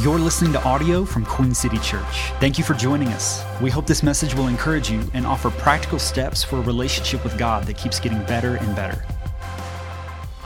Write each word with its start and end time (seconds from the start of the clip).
You're 0.00 0.18
listening 0.18 0.54
to 0.54 0.64
audio 0.64 1.04
from 1.04 1.26
Queen 1.26 1.52
City 1.52 1.76
Church. 1.78 2.32
Thank 2.40 2.56
you 2.56 2.64
for 2.64 2.72
joining 2.72 3.08
us. 3.08 3.44
We 3.60 3.68
hope 3.68 3.86
this 3.86 4.02
message 4.02 4.34
will 4.34 4.48
encourage 4.48 4.90
you 4.90 5.02
and 5.12 5.26
offer 5.26 5.50
practical 5.50 5.98
steps 5.98 6.42
for 6.42 6.56
a 6.56 6.62
relationship 6.62 7.22
with 7.22 7.36
God 7.36 7.64
that 7.64 7.76
keeps 7.76 8.00
getting 8.00 8.18
better 8.24 8.56
and 8.56 8.74
better. 8.74 9.04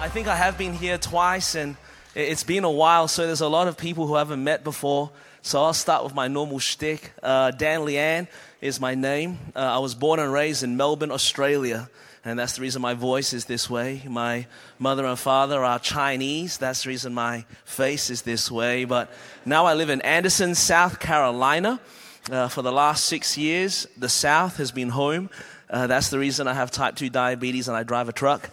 I 0.01 0.09
think 0.09 0.27
I 0.27 0.35
have 0.35 0.59
been 0.59 0.73
here 0.73 0.99
twice 0.99 1.55
and 1.55 1.77
it's 2.17 2.43
been 2.43 2.65
a 2.65 2.71
while, 2.71 3.07
so 3.07 3.25
there's 3.25 3.41
a 3.41 3.49
lot 3.49 3.69
of 3.69 3.79
people 3.79 4.09
who 4.09 4.17
haven't 4.17 4.43
met 4.43 4.65
before. 4.65 5.13
So 5.43 5.63
I'll 5.63 5.75
start 5.75 6.03
with 6.03 6.13
my 6.13 6.27
normal 6.27 6.59
shtick. 6.59 7.13
Uh, 7.23 7.53
Dan 7.53 7.85
Lian 7.85 8.27
is 8.61 8.81
my 8.81 8.97
name. 8.97 9.39
Uh, 9.55 9.61
I 9.61 9.79
was 9.79 9.95
born 9.95 10.19
and 10.19 10.33
raised 10.33 10.65
in 10.65 10.77
Melbourne, 10.77 11.13
Australia 11.13 11.89
and 12.27 12.37
that's 12.37 12.57
the 12.57 12.63
reason 12.63 12.83
my 12.83 12.95
voice 12.95 13.33
is 13.33 13.45
this 13.45 13.71
way. 13.71 14.03
My 14.05 14.49
mother 14.81 15.07
and 15.07 15.17
father 15.17 15.63
are 15.63 15.79
Chinese. 15.79 16.59
That's 16.59 16.83
the 16.83 16.89
reason 16.89 17.15
my 17.15 17.45
face 17.65 18.11
is 18.11 18.23
this 18.23 18.51
way. 18.51 18.85
But 18.85 19.13
now 19.45 19.65
I 19.67 19.75
live 19.75 19.91
in 19.91 20.01
Anderson, 20.01 20.57
South 20.57 20.99
Carolina. 20.99 21.81
Uh, 22.29 22.49
for 22.49 22.63
the 22.63 22.73
last 22.73 23.05
six 23.05 23.39
years, 23.39 23.87
the 23.97 24.09
South 24.09 24.57
has 24.57 24.73
been 24.73 24.89
home. 24.89 25.31
Uh, 25.71 25.87
that's 25.87 26.11
the 26.11 26.19
reason 26.19 26.49
I 26.49 26.55
have 26.55 26.73
type 26.73 26.97
2 26.97 27.11
diabetes 27.11 27.69
and 27.69 27.77
I 27.77 27.85
drive 27.85 28.09
a 28.09 28.13
truck. 28.13 28.51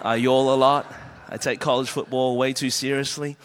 I 0.00 0.14
yawl 0.14 0.54
a 0.54 0.56
lot. 0.56 0.86
I 1.28 1.38
take 1.38 1.58
college 1.58 1.90
football 1.90 2.36
way 2.36 2.52
too 2.52 2.70
seriously. 2.70 3.36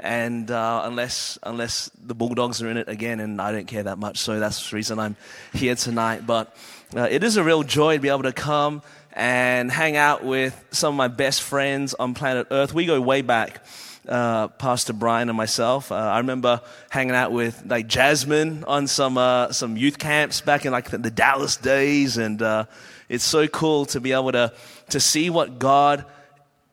And 0.00 0.50
uh, 0.50 0.82
unless, 0.84 1.38
unless 1.42 1.90
the 2.02 2.14
Bulldogs 2.14 2.62
are 2.62 2.70
in 2.70 2.78
it 2.78 2.88
again, 2.88 3.20
and 3.20 3.42
I 3.42 3.52
don't 3.52 3.66
care 3.66 3.82
that 3.82 3.98
much, 3.98 4.16
so 4.16 4.40
that's 4.40 4.70
the 4.70 4.76
reason 4.76 4.98
I'm 4.98 5.16
here 5.52 5.74
tonight. 5.74 6.26
But 6.26 6.56
uh, 6.96 7.08
it 7.10 7.22
is 7.22 7.36
a 7.36 7.44
real 7.44 7.62
joy 7.62 7.96
to 7.96 8.00
be 8.00 8.08
able 8.08 8.22
to 8.22 8.32
come 8.32 8.80
and 9.12 9.70
hang 9.70 9.96
out 9.96 10.24
with 10.24 10.64
some 10.70 10.94
of 10.94 10.96
my 10.96 11.08
best 11.08 11.42
friends 11.42 11.94
on 11.94 12.14
planet 12.14 12.48
Earth. 12.50 12.72
We 12.72 12.86
go 12.86 13.00
way 13.00 13.22
back. 13.22 13.64
Uh, 14.08 14.48
Pastor 14.48 14.94
Brian 14.94 15.28
and 15.28 15.36
myself. 15.36 15.92
Uh, 15.92 15.96
I 15.96 16.18
remember 16.18 16.62
hanging 16.88 17.14
out 17.14 17.30
with 17.30 17.62
like 17.66 17.88
Jasmine 17.88 18.64
on 18.64 18.86
some 18.86 19.18
uh, 19.18 19.52
some 19.52 19.76
youth 19.76 19.98
camps 19.98 20.40
back 20.40 20.64
in 20.64 20.72
like 20.72 20.88
the, 20.88 21.10
Dallas 21.10 21.58
days, 21.58 22.16
and 22.16 22.40
uh, 22.40 22.64
it's 23.10 23.24
so 23.24 23.46
cool 23.48 23.84
to 23.86 24.00
be 24.00 24.12
able 24.12 24.32
to 24.32 24.54
to 24.90 25.00
see 25.00 25.28
what 25.28 25.58
God 25.58 26.06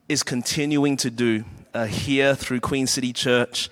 is 0.08 0.24
continuing 0.24 0.96
to 0.98 1.12
do 1.12 1.44
uh, 1.74 1.86
here 1.86 2.36
through 2.36 2.62
Queen 2.62 2.88
City 2.88 3.12
Church 3.12 3.70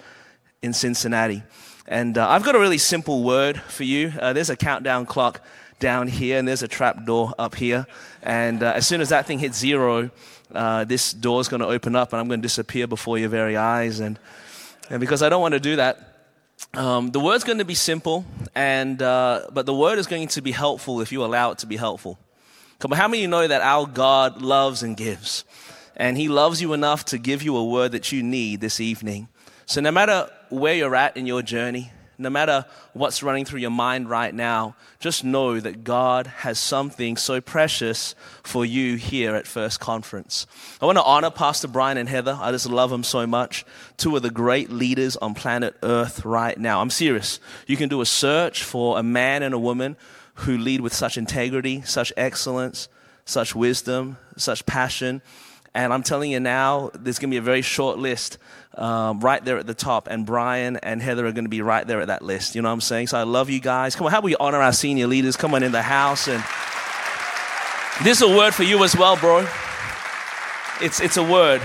in 0.62 0.74
Cincinnati. 0.74 1.42
And 1.88 2.18
uh, 2.18 2.28
I've 2.28 2.44
got 2.44 2.56
a 2.56 2.60
really 2.60 2.78
simple 2.78 3.24
word 3.24 3.62
for 3.62 3.86
you. 3.86 4.10
there's 4.10 4.50
a 4.50 4.58
countdown 4.58 5.06
clock 5.06 5.40
down 5.84 6.08
here, 6.08 6.40
and 6.40 6.48
there's 6.48 6.64
a 6.64 6.68
trap 6.68 7.06
door 7.06 7.34
up 7.38 7.56
here. 7.56 7.86
And 8.24 8.64
uh, 8.64 8.72
as 8.74 8.88
soon 8.88 9.02
as 9.02 9.10
that 9.10 9.26
thing 9.26 9.38
hits 9.38 9.60
zero, 9.60 10.12
uh, 10.56 10.86
this 10.86 11.12
door 11.12 11.42
is 11.42 11.50
going 11.50 11.60
to 11.60 11.68
open 11.68 11.94
up, 11.94 12.14
and 12.14 12.22
I'm 12.22 12.30
going 12.30 12.40
to 12.40 12.46
disappear 12.46 12.88
before 12.88 13.18
your 13.18 13.28
very 13.28 13.58
eyes. 13.58 14.00
And, 14.00 14.18
and 14.90 15.02
because 15.02 15.22
I 15.22 15.28
don't 15.28 15.42
want 15.42 15.56
to 15.56 15.60
do 15.60 15.76
that, 15.76 16.30
um, 16.74 17.12
the 17.12 17.20
word's 17.20 17.44
going 17.44 17.58
to 17.58 17.66
be 17.66 17.76
simple, 17.76 18.24
and, 18.56 19.02
uh, 19.02 19.48
but 19.52 19.66
the 19.66 19.74
word 19.74 20.00
is 20.00 20.08
going 20.08 20.30
to 20.30 20.42
be 20.42 20.52
helpful 20.52 21.02
if 21.02 21.12
you 21.12 21.26
allow 21.26 21.52
it 21.52 21.58
to 21.60 21.68
be 21.68 21.76
helpful. 21.76 22.18
Come 22.80 22.94
on, 22.94 22.98
how 22.98 23.10
many 23.10 23.20
of 23.20 23.22
you 23.24 23.28
know 23.28 23.46
that 23.46 23.62
our 23.62 23.86
God 23.86 24.42
loves 24.42 24.84
and 24.84 24.96
gives? 24.96 25.44
And 25.98 26.18
He 26.18 26.30
loves 26.30 26.62
you 26.62 26.72
enough 26.72 27.04
to 27.06 27.18
give 27.18 27.44
you 27.44 27.58
a 27.58 27.66
word 27.66 27.92
that 27.92 28.14
you 28.14 28.24
need 28.24 28.62
this 28.62 28.80
evening. 28.80 29.28
So, 29.66 29.82
no 29.82 29.92
matter 29.92 30.30
where 30.50 30.76
you're 30.76 30.96
at 30.96 31.18
in 31.18 31.28
your 31.28 31.42
journey, 31.42 31.92
no 32.24 32.30
matter 32.30 32.66
what's 32.94 33.22
running 33.22 33.46
through 33.46 33.60
your 33.60 33.70
mind 33.70 34.10
right 34.10 34.34
now, 34.34 34.76
just 35.00 35.24
know 35.24 35.60
that 35.60 35.84
God 35.84 36.28
has 36.28 36.58
something 36.58 37.18
so 37.18 37.42
precious 37.42 38.16
for 38.44 38.66
you 38.66 38.96
here 38.96 39.36
at 39.36 39.46
First 39.46 39.80
Conference. 39.80 40.48
I 40.82 40.86
want 40.86 40.98
to 40.98 41.04
honor 41.04 41.30
Pastor 41.30 41.68
Brian 41.68 41.98
and 41.98 42.10
Heather. 42.10 42.38
I 42.40 42.52
just 42.52 42.70
love 42.70 42.90
them 42.90 43.04
so 43.04 43.28
much. 43.28 43.66
Two 43.98 44.16
of 44.16 44.24
the 44.24 44.32
great 44.32 44.70
leaders 44.70 45.16
on 45.18 45.36
planet 45.36 45.76
Earth 45.84 46.26
right 46.26 46.58
now. 46.58 46.82
I'm 46.82 46.90
serious. 46.90 47.40
You 47.68 47.78
can 47.78 47.90
do 47.90 48.02
a 48.02 48.06
search 48.06 48.64
for 48.64 48.98
a 48.98 49.04
man 49.04 49.44
and 49.44 49.54
a 49.54 49.60
woman 49.60 49.98
who 50.36 50.58
lead 50.58 50.82
with 50.82 50.94
such 50.94 51.18
integrity, 51.18 51.82
such 51.84 52.12
excellence, 52.18 52.88
such 53.26 53.54
wisdom, 53.54 54.18
such 54.38 54.66
passion. 54.66 55.22
And 55.76 55.92
I'm 55.92 56.04
telling 56.04 56.32
you 56.32 56.40
now, 56.40 56.92
there's 56.94 57.20
going 57.20 57.30
to 57.30 57.34
be 57.34 57.38
a 57.38 57.42
very 57.42 57.62
short 57.62 57.98
list 57.98 58.38
um, 58.76 59.20
right 59.20 59.44
there 59.44 59.58
at 59.58 59.68
the 59.68 59.74
top, 59.74 60.08
and 60.10 60.26
Brian 60.26 60.78
and 60.78 61.02
Heather 61.02 61.26
are 61.26 61.32
going 61.32 61.46
to 61.46 61.50
be 61.50 61.62
right 61.62 61.86
there 61.86 62.02
at 62.02 62.08
that 62.08 62.22
list. 62.22 62.56
You 62.56 62.62
know 62.62 62.70
what 62.70 62.74
I'm 62.74 62.82
saying? 62.82 63.08
So 63.08 63.18
I 63.18 63.24
love 63.24 63.50
you 63.50 63.60
guys. 63.60 63.96
Come 63.96 64.08
on, 64.08 64.12
how 64.12 64.22
we 64.22 64.36
honor 64.36 64.62
our 64.62 64.74
senior 64.74 65.08
leaders? 65.08 65.38
Come 65.38 65.54
on 65.54 65.64
in 65.64 65.72
the 65.72 65.82
house. 65.82 66.28
And 66.28 66.44
this 68.04 68.22
is 68.22 68.24
a 68.24 68.36
word 68.36 68.54
for 68.54 68.64
you 68.64 68.84
as 68.84 68.96
well, 68.96 69.16
bro. 69.16 69.48
It's, 70.82 71.00
it's 71.00 71.18
a 71.18 71.24
word. 71.24 71.62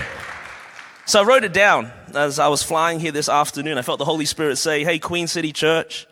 So 1.05 1.21
I 1.21 1.23
wrote 1.23 1.43
it 1.43 1.53
down 1.53 1.91
as 2.13 2.37
I 2.37 2.47
was 2.49 2.61
flying 2.61 2.99
here 2.99 3.11
this 3.11 3.29
afternoon. 3.29 3.79
I 3.79 3.81
felt 3.81 3.97
the 3.97 4.05
Holy 4.05 4.25
Spirit 4.25 4.57
say, 4.57 4.83
Hey, 4.83 4.99
Queen 4.99 5.25
City 5.27 5.51
Church, 5.51 6.05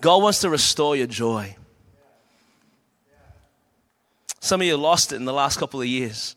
God 0.00 0.22
wants 0.22 0.40
to 0.40 0.50
restore 0.50 0.96
your 0.96 1.06
joy. 1.06 1.56
Some 4.40 4.60
of 4.60 4.66
you 4.66 4.76
lost 4.76 5.12
it 5.12 5.16
in 5.16 5.24
the 5.24 5.32
last 5.32 5.58
couple 5.58 5.80
of 5.80 5.86
years. 5.86 6.36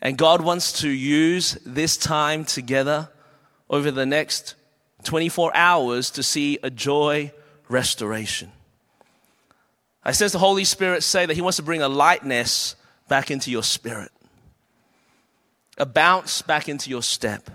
And 0.00 0.16
God 0.16 0.40
wants 0.40 0.80
to 0.80 0.88
use 0.88 1.58
this 1.66 1.96
time 1.96 2.44
together 2.44 3.08
over 3.68 3.90
the 3.90 4.06
next 4.06 4.54
24 5.04 5.54
hours 5.54 6.10
to 6.12 6.22
see 6.22 6.58
a 6.62 6.70
joy 6.70 7.32
restoration. 7.68 8.52
I 10.04 10.12
sense 10.12 10.32
the 10.32 10.38
Holy 10.38 10.64
Spirit 10.64 11.02
say 11.02 11.26
that 11.26 11.34
He 11.34 11.42
wants 11.42 11.56
to 11.56 11.62
bring 11.62 11.82
a 11.82 11.88
lightness 11.88 12.76
back 13.08 13.30
into 13.30 13.50
your 13.50 13.62
spirit, 13.62 14.12
a 15.76 15.86
bounce 15.86 16.42
back 16.42 16.68
into 16.68 16.90
your 16.90 17.02
step. 17.02 17.50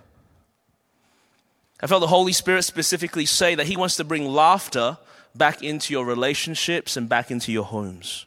I 1.82 1.88
felt 1.88 2.02
the 2.02 2.08
Holy 2.08 2.34
Spirit 2.34 2.64
specifically 2.64 3.26
say 3.26 3.56
that 3.56 3.68
He 3.68 3.78
wants 3.78 3.96
to 3.98 4.04
bring 4.04 4.26
laughter 4.26 4.98
back 5.36 5.64
into 5.64 5.94
your 5.94 6.06
relationships 6.06 6.96
and 6.96 7.10
back 7.10 7.32
into 7.32 7.52
your 7.52 7.64
homes. 7.64 8.26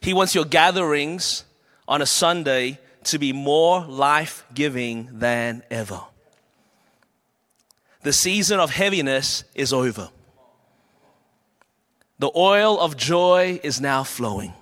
He 0.00 0.12
wants 0.12 0.34
your 0.34 0.44
gatherings 0.44 1.44
on 1.86 2.02
a 2.02 2.06
Sunday 2.06 2.78
to 3.04 3.18
be 3.18 3.32
more 3.32 3.84
life 3.84 4.44
giving 4.54 5.08
than 5.18 5.62
ever. 5.70 6.00
The 8.02 8.12
season 8.12 8.60
of 8.60 8.70
heaviness 8.70 9.44
is 9.54 9.72
over. 9.72 10.10
The 12.18 12.30
oil 12.34 12.78
of 12.78 12.96
joy 12.96 13.60
is 13.62 13.80
now 13.80 14.04
flowing. 14.04 14.54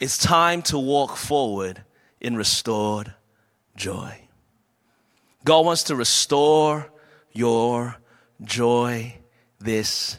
It's 0.00 0.18
time 0.18 0.62
to 0.62 0.78
walk 0.78 1.16
forward 1.16 1.84
in 2.20 2.36
restored 2.36 3.14
joy. 3.76 4.28
God 5.44 5.66
wants 5.66 5.84
to 5.84 5.96
restore 5.96 6.90
your 7.32 7.96
joy 8.42 9.18
this 9.58 10.18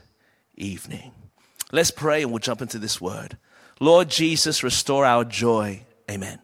evening. 0.55 1.11
Let's 1.71 1.91
pray 1.91 2.21
and 2.21 2.31
we'll 2.31 2.39
jump 2.39 2.61
into 2.61 2.79
this 2.79 3.01
word. 3.01 3.37
Lord 3.79 4.09
Jesus, 4.09 4.63
restore 4.63 5.05
our 5.05 5.25
joy. 5.25 5.81
Amen. 6.09 6.39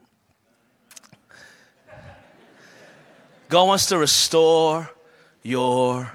God 3.50 3.66
wants 3.66 3.88
to 3.88 3.98
restore 3.98 4.90
your 5.44 6.12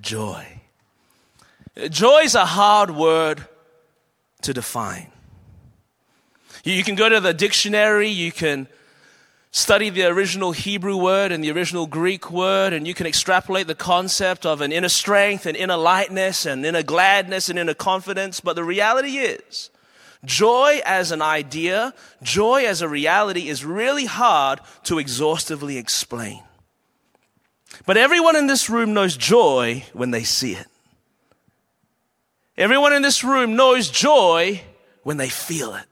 joy. 0.00 0.60
Joy 1.90 2.20
is 2.20 2.34
a 2.34 2.44
hard 2.44 2.90
word 2.90 3.46
to 4.42 4.54
define. 4.54 5.10
You 6.64 6.82
can 6.82 6.94
go 6.94 7.08
to 7.08 7.20
the 7.20 7.32
dictionary, 7.32 8.08
you 8.08 8.32
can 8.32 8.66
study 9.50 9.88
the 9.88 10.04
original 10.04 10.52
Hebrew 10.52 10.96
word 10.96 11.32
and 11.32 11.42
the 11.42 11.50
original 11.50 11.86
Greek 11.86 12.30
word, 12.30 12.72
and 12.72 12.86
you 12.86 12.92
can 12.92 13.06
extrapolate 13.06 13.66
the 13.66 13.74
concept 13.74 14.44
of 14.44 14.60
an 14.60 14.72
inner 14.72 14.88
strength 14.88 15.46
and 15.46 15.56
inner 15.56 15.76
lightness 15.76 16.44
and 16.44 16.64
inner 16.66 16.82
gladness 16.82 17.48
and 17.48 17.58
inner 17.58 17.74
confidence. 17.74 18.40
But 18.40 18.56
the 18.56 18.64
reality 18.64 19.18
is, 19.18 19.70
Joy 20.26 20.82
as 20.84 21.12
an 21.12 21.22
idea, 21.22 21.94
joy 22.22 22.66
as 22.66 22.82
a 22.82 22.88
reality 22.88 23.48
is 23.48 23.64
really 23.64 24.04
hard 24.04 24.60
to 24.84 24.98
exhaustively 24.98 25.78
explain. 25.78 26.42
But 27.86 27.96
everyone 27.96 28.36
in 28.36 28.48
this 28.48 28.68
room 28.68 28.92
knows 28.92 29.16
joy 29.16 29.84
when 29.92 30.10
they 30.10 30.24
see 30.24 30.54
it. 30.54 30.66
Everyone 32.58 32.92
in 32.92 33.02
this 33.02 33.22
room 33.22 33.54
knows 33.54 33.88
joy 33.88 34.62
when 35.04 35.16
they 35.16 35.28
feel 35.28 35.74
it. 35.74 35.84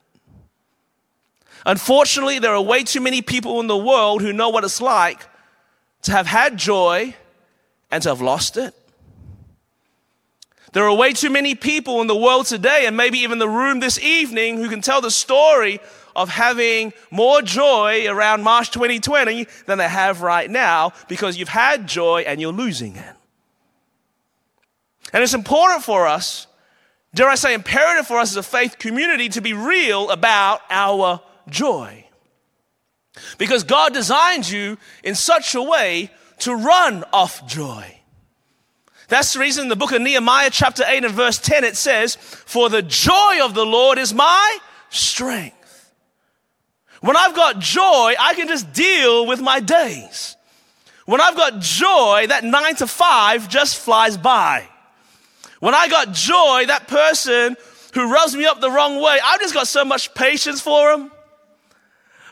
Unfortunately, 1.64 2.40
there 2.40 2.54
are 2.54 2.60
way 2.60 2.82
too 2.82 3.00
many 3.00 3.22
people 3.22 3.60
in 3.60 3.68
the 3.68 3.76
world 3.76 4.20
who 4.20 4.32
know 4.32 4.48
what 4.48 4.64
it's 4.64 4.80
like 4.80 5.26
to 6.02 6.12
have 6.12 6.26
had 6.26 6.58
joy 6.58 7.14
and 7.90 8.02
to 8.02 8.08
have 8.08 8.20
lost 8.20 8.56
it. 8.56 8.74
There 10.74 10.84
are 10.84 10.94
way 10.94 11.12
too 11.12 11.30
many 11.30 11.54
people 11.54 12.00
in 12.00 12.08
the 12.08 12.16
world 12.16 12.46
today, 12.46 12.84
and 12.86 12.96
maybe 12.96 13.18
even 13.20 13.38
the 13.38 13.48
room 13.48 13.78
this 13.78 13.98
evening, 14.00 14.56
who 14.56 14.68
can 14.68 14.80
tell 14.80 15.00
the 15.00 15.10
story 15.10 15.78
of 16.16 16.28
having 16.28 16.92
more 17.12 17.42
joy 17.42 18.08
around 18.08 18.42
March 18.42 18.72
2020 18.72 19.46
than 19.66 19.78
they 19.78 19.88
have 19.88 20.20
right 20.20 20.50
now 20.50 20.92
because 21.08 21.36
you've 21.36 21.48
had 21.48 21.86
joy 21.86 22.22
and 22.22 22.40
you're 22.40 22.52
losing 22.52 22.96
it. 22.96 23.14
And 25.12 25.22
it's 25.22 25.34
important 25.34 25.84
for 25.84 26.08
us, 26.08 26.48
dare 27.14 27.28
I 27.28 27.36
say, 27.36 27.54
imperative 27.54 28.08
for 28.08 28.18
us 28.18 28.32
as 28.32 28.36
a 28.36 28.42
faith 28.42 28.76
community 28.78 29.28
to 29.30 29.40
be 29.40 29.52
real 29.52 30.10
about 30.10 30.60
our 30.70 31.20
joy. 31.48 32.04
Because 33.38 33.62
God 33.62 33.94
designed 33.94 34.48
you 34.48 34.76
in 35.04 35.14
such 35.14 35.54
a 35.54 35.62
way 35.62 36.10
to 36.40 36.52
run 36.52 37.04
off 37.12 37.46
joy. 37.46 38.00
That's 39.08 39.34
the 39.34 39.40
reason 39.40 39.64
in 39.64 39.68
the 39.68 39.76
book 39.76 39.92
of 39.92 40.00
Nehemiah, 40.00 40.50
chapter 40.50 40.82
8 40.86 41.04
and 41.04 41.14
verse 41.14 41.38
10, 41.38 41.64
it 41.64 41.76
says, 41.76 42.16
For 42.16 42.68
the 42.68 42.82
joy 42.82 43.40
of 43.42 43.54
the 43.54 43.66
Lord 43.66 43.98
is 43.98 44.14
my 44.14 44.58
strength. 44.90 45.92
When 47.00 47.16
I've 47.16 47.34
got 47.34 47.58
joy, 47.58 48.14
I 48.18 48.32
can 48.34 48.48
just 48.48 48.72
deal 48.72 49.26
with 49.26 49.40
my 49.40 49.60
days. 49.60 50.36
When 51.04 51.20
I've 51.20 51.36
got 51.36 51.60
joy, 51.60 52.26
that 52.28 52.44
nine 52.44 52.76
to 52.76 52.86
five 52.86 53.48
just 53.50 53.76
flies 53.76 54.16
by. 54.16 54.66
When 55.60 55.74
I 55.74 55.88
got 55.88 56.12
joy, 56.12 56.64
that 56.66 56.88
person 56.88 57.56
who 57.92 58.10
rubs 58.10 58.34
me 58.34 58.46
up 58.46 58.60
the 58.60 58.70
wrong 58.70 59.02
way, 59.02 59.18
I've 59.22 59.40
just 59.40 59.52
got 59.52 59.68
so 59.68 59.84
much 59.84 60.14
patience 60.14 60.60
for 60.62 60.92
him. 60.92 61.10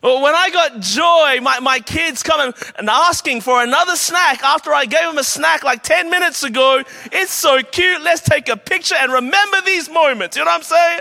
When 0.02 0.34
I 0.34 0.50
got 0.50 0.80
joy, 0.80 1.40
my, 1.42 1.60
my 1.60 1.78
kids 1.78 2.24
coming 2.24 2.52
and 2.76 2.90
asking 2.90 3.40
for 3.40 3.62
another 3.62 3.94
snack 3.94 4.42
after 4.42 4.74
I 4.74 4.84
gave 4.84 5.06
them 5.06 5.16
a 5.16 5.22
snack 5.22 5.62
like 5.62 5.84
10 5.84 6.10
minutes 6.10 6.42
ago. 6.42 6.82
It's 7.12 7.30
so 7.30 7.62
cute. 7.62 8.02
Let's 8.02 8.20
take 8.20 8.48
a 8.48 8.56
picture 8.56 8.96
and 8.98 9.12
remember 9.12 9.60
these 9.64 9.88
moments. 9.88 10.36
You 10.36 10.44
know 10.44 10.50
what 10.50 10.56
I'm 10.56 10.62
saying? 10.64 11.00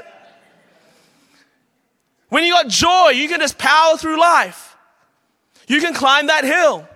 When 2.30 2.44
you 2.44 2.54
got 2.54 2.68
joy, 2.68 3.10
you 3.10 3.28
can 3.28 3.40
just 3.40 3.58
power 3.58 3.98
through 3.98 4.20
life. 4.20 4.78
You 5.68 5.82
can 5.82 5.96
climb 5.96 6.28
that 6.28 6.44
hill. 6.44 6.88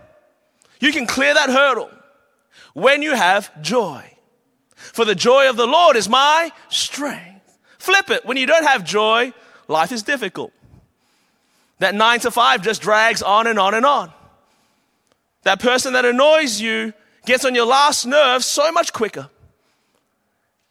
You 0.80 0.92
can 0.92 1.08
clear 1.08 1.34
that 1.34 1.50
hurdle 1.50 1.90
when 2.74 3.02
you 3.02 3.16
have 3.16 3.50
joy. 3.64 4.04
For 4.76 5.06
the 5.06 5.16
joy 5.16 5.50
of 5.50 5.58
the 5.58 5.66
Lord 5.66 5.96
is 5.96 6.08
my 6.08 6.52
strength. 6.70 7.58
Flip 7.80 8.12
it. 8.12 8.26
When 8.26 8.38
you 8.38 8.46
don't 8.46 8.66
have 8.66 8.84
joy, 8.84 9.34
life 9.68 9.92
is 9.92 10.04
difficult. 10.04 10.54
That 11.80 11.96
nine 11.96 12.20
to 12.22 12.32
five 12.32 12.62
just 12.62 12.82
drags 12.82 13.22
on 13.22 13.48
and 13.48 13.60
on 13.60 13.74
and 13.74 13.86
on. 13.86 14.12
That 15.44 15.60
person 15.60 15.94
that 15.94 16.06
annoys 16.06 16.60
you 16.60 16.94
gets 17.26 17.46
on 17.46 17.56
your 17.56 17.66
last 17.66 18.06
nerve 18.06 18.44
so 18.44 18.72
much 18.72 18.94
quicker. 18.94 19.30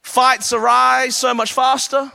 Fights 0.02 0.52
arise 0.52 1.16
so 1.16 1.34
much 1.34 1.52
faster. 1.52 2.10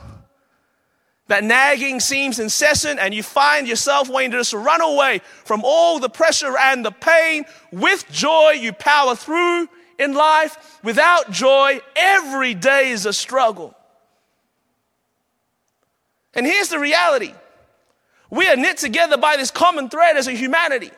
That 1.28 1.44
nagging 1.44 2.00
seems 2.00 2.40
incessant, 2.40 2.98
and 2.98 3.14
you 3.14 3.22
find 3.22 3.68
yourself 3.68 4.08
wanting 4.08 4.32
to 4.32 4.38
just 4.38 4.52
run 4.52 4.80
away 4.80 5.20
from 5.44 5.62
all 5.64 6.00
the 6.00 6.08
pressure 6.08 6.58
and 6.58 6.84
the 6.84 6.90
pain. 6.90 7.44
With 7.70 8.04
joy, 8.10 8.52
you 8.52 8.72
power 8.72 9.14
through 9.14 9.68
in 9.98 10.14
life. 10.14 10.80
Without 10.82 11.30
joy, 11.30 11.80
every 11.94 12.54
day 12.54 12.90
is 12.90 13.06
a 13.06 13.12
struggle. 13.12 13.76
And 16.34 16.46
here's 16.46 16.68
the 16.68 16.80
reality 16.80 17.34
we 18.30 18.46
are 18.48 18.56
knit 18.56 18.78
together 18.78 19.16
by 19.16 19.36
this 19.36 19.50
common 19.50 19.88
thread 19.88 20.16
as 20.16 20.26
a 20.26 20.32
humanity. 20.32 20.90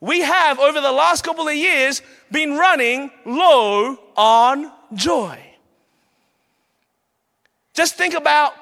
We 0.00 0.20
have, 0.20 0.58
over 0.58 0.80
the 0.80 0.92
last 0.92 1.24
couple 1.24 1.48
of 1.48 1.54
years, 1.54 2.02
been 2.30 2.56
running 2.56 3.10
low 3.24 3.98
on 4.16 4.70
joy. 4.94 5.38
Just 7.72 7.96
think 7.96 8.14
about 8.14 8.54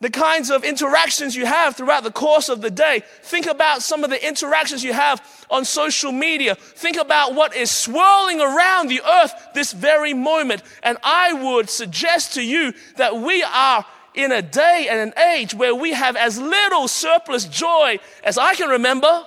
the 0.00 0.10
kinds 0.10 0.50
of 0.50 0.64
interactions 0.64 1.36
you 1.36 1.46
have 1.46 1.76
throughout 1.76 2.02
the 2.02 2.10
course 2.10 2.48
of 2.48 2.60
the 2.60 2.70
day. 2.70 3.04
Think 3.22 3.46
about 3.46 3.82
some 3.82 4.02
of 4.02 4.10
the 4.10 4.26
interactions 4.26 4.82
you 4.82 4.92
have 4.92 5.46
on 5.48 5.64
social 5.64 6.10
media. 6.10 6.56
Think 6.56 6.96
about 6.96 7.36
what 7.36 7.54
is 7.54 7.70
swirling 7.70 8.40
around 8.40 8.88
the 8.88 9.00
earth 9.00 9.32
this 9.54 9.72
very 9.72 10.12
moment. 10.12 10.64
And 10.82 10.98
I 11.04 11.32
would 11.32 11.70
suggest 11.70 12.34
to 12.34 12.42
you 12.42 12.72
that 12.96 13.16
we 13.16 13.44
are 13.44 13.86
in 14.14 14.32
a 14.32 14.42
day 14.42 14.88
and 14.90 15.00
an 15.00 15.18
age 15.18 15.54
where 15.54 15.74
we 15.74 15.92
have 15.92 16.16
as 16.16 16.38
little 16.38 16.88
surplus 16.88 17.44
joy 17.44 17.98
as 18.22 18.38
I 18.38 18.54
can 18.54 18.68
remember. 18.68 19.26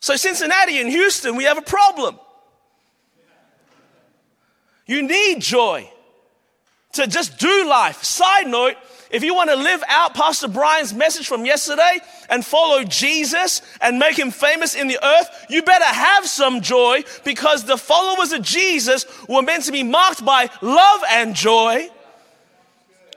So, 0.00 0.16
Cincinnati 0.16 0.78
and 0.80 0.88
Houston, 0.88 1.36
we 1.36 1.44
have 1.44 1.58
a 1.58 1.62
problem. 1.62 2.18
You 4.86 5.02
need 5.02 5.40
joy 5.40 5.90
to 6.92 7.06
just 7.06 7.38
do 7.38 7.66
life. 7.68 8.04
Side 8.04 8.46
note, 8.46 8.76
if 9.10 9.22
you 9.22 9.34
want 9.34 9.50
to 9.50 9.56
live 9.56 9.82
out 9.88 10.14
Pastor 10.14 10.48
Brian's 10.48 10.92
message 10.92 11.28
from 11.28 11.44
yesterday 11.44 12.00
and 12.28 12.44
follow 12.44 12.82
Jesus 12.82 13.62
and 13.80 13.98
make 13.98 14.18
him 14.18 14.30
famous 14.30 14.74
in 14.74 14.88
the 14.88 14.98
earth, 15.04 15.46
you 15.48 15.62
better 15.62 15.84
have 15.84 16.26
some 16.26 16.60
joy 16.60 17.04
because 17.24 17.64
the 17.64 17.76
followers 17.76 18.32
of 18.32 18.42
Jesus 18.42 19.06
were 19.28 19.42
meant 19.42 19.64
to 19.64 19.72
be 19.72 19.82
marked 19.82 20.24
by 20.24 20.50
love 20.60 21.00
and 21.08 21.34
joy. 21.34 21.88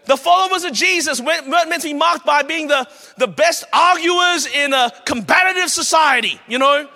The 0.05 0.17
followers 0.17 0.63
of 0.63 0.73
Jesus 0.73 1.21
weren't 1.21 1.47
meant 1.47 1.81
to 1.81 1.87
be 1.87 1.93
marked 1.93 2.25
by 2.25 2.43
being 2.43 2.67
the, 2.67 2.87
the 3.17 3.27
best 3.27 3.63
arguers 3.73 4.47
in 4.47 4.73
a 4.73 4.91
competitive 5.05 5.69
society, 5.69 6.39
you 6.47 6.57
know? 6.57 6.87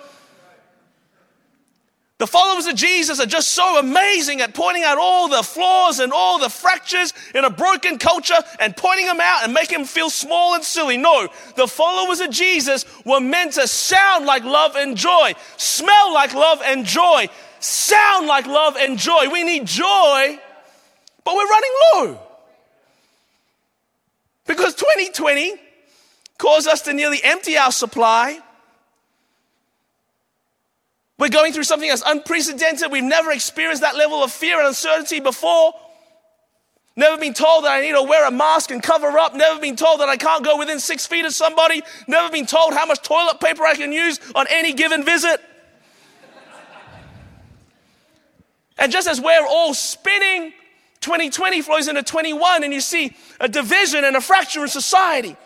The 2.24 2.28
followers 2.28 2.66
of 2.66 2.74
Jesus 2.74 3.20
are 3.20 3.26
just 3.26 3.50
so 3.50 3.78
amazing 3.78 4.40
at 4.40 4.54
pointing 4.54 4.82
out 4.82 4.96
all 4.96 5.28
the 5.28 5.42
flaws 5.42 6.00
and 6.00 6.10
all 6.10 6.38
the 6.38 6.48
fractures 6.48 7.12
in 7.34 7.44
a 7.44 7.50
broken 7.50 7.98
culture 7.98 8.38
and 8.58 8.74
pointing 8.74 9.04
them 9.04 9.20
out 9.20 9.44
and 9.44 9.52
making 9.52 9.80
them 9.80 9.86
feel 9.86 10.08
small 10.08 10.54
and 10.54 10.64
silly. 10.64 10.96
No, 10.96 11.28
the 11.54 11.68
followers 11.68 12.20
of 12.20 12.30
Jesus 12.30 12.86
were 13.04 13.20
meant 13.20 13.52
to 13.52 13.68
sound 13.68 14.24
like 14.24 14.42
love 14.42 14.74
and 14.74 14.96
joy, 14.96 15.34
smell 15.58 16.14
like 16.14 16.32
love 16.32 16.62
and 16.64 16.86
joy, 16.86 17.28
sound 17.60 18.26
like 18.26 18.46
love 18.46 18.74
and 18.78 18.98
joy. 18.98 19.28
We 19.30 19.42
need 19.42 19.66
joy, 19.66 20.38
but 21.24 21.34
we're 21.34 21.46
running 21.46 21.72
low. 21.92 22.20
Because 24.46 24.74
2020 24.76 25.56
caused 26.38 26.68
us 26.68 26.80
to 26.80 26.94
nearly 26.94 27.22
empty 27.22 27.58
our 27.58 27.70
supply 27.70 28.40
we're 31.18 31.28
going 31.28 31.52
through 31.52 31.64
something 31.64 31.88
that's 31.88 32.02
unprecedented. 32.04 32.90
We've 32.90 33.04
never 33.04 33.30
experienced 33.30 33.82
that 33.82 33.96
level 33.96 34.22
of 34.24 34.32
fear 34.32 34.58
and 34.58 34.66
uncertainty 34.66 35.20
before. 35.20 35.72
Never 36.96 37.16
been 37.18 37.34
told 37.34 37.64
that 37.64 37.72
I 37.72 37.80
need 37.80 37.92
to 37.92 38.02
wear 38.02 38.26
a 38.26 38.30
mask 38.30 38.70
and 38.70 38.82
cover 38.82 39.18
up. 39.18 39.34
Never 39.34 39.60
been 39.60 39.76
told 39.76 40.00
that 40.00 40.08
I 40.08 40.16
can't 40.16 40.44
go 40.44 40.58
within 40.58 40.78
six 40.78 41.06
feet 41.06 41.24
of 41.24 41.32
somebody. 41.32 41.82
Never 42.06 42.30
been 42.30 42.46
told 42.46 42.72
how 42.72 42.86
much 42.86 43.02
toilet 43.02 43.40
paper 43.40 43.64
I 43.64 43.74
can 43.74 43.92
use 43.92 44.20
on 44.34 44.46
any 44.48 44.72
given 44.72 45.04
visit. 45.04 45.40
and 48.78 48.92
just 48.92 49.08
as 49.08 49.20
we're 49.20 49.46
all 49.46 49.74
spinning, 49.74 50.52
2020 51.00 51.62
flows 51.62 51.88
into 51.88 52.02
21 52.02 52.64
and 52.64 52.72
you 52.72 52.80
see 52.80 53.16
a 53.40 53.48
division 53.48 54.04
and 54.04 54.16
a 54.16 54.20
fracture 54.20 54.62
in 54.62 54.68
society. 54.68 55.36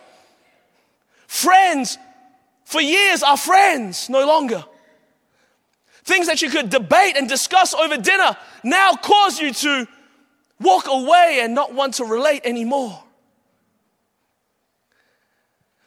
Friends, 1.26 1.98
for 2.64 2.80
years, 2.80 3.22
are 3.22 3.36
friends 3.36 4.08
no 4.08 4.26
longer. 4.26 4.64
Things 6.08 6.26
that 6.28 6.40
you 6.40 6.48
could 6.48 6.70
debate 6.70 7.18
and 7.18 7.28
discuss 7.28 7.74
over 7.74 7.98
dinner 7.98 8.34
now 8.64 8.94
cause 8.94 9.38
you 9.38 9.52
to 9.52 9.86
walk 10.58 10.86
away 10.88 11.40
and 11.42 11.54
not 11.54 11.74
want 11.74 11.92
to 11.96 12.06
relate 12.06 12.46
anymore. 12.46 13.04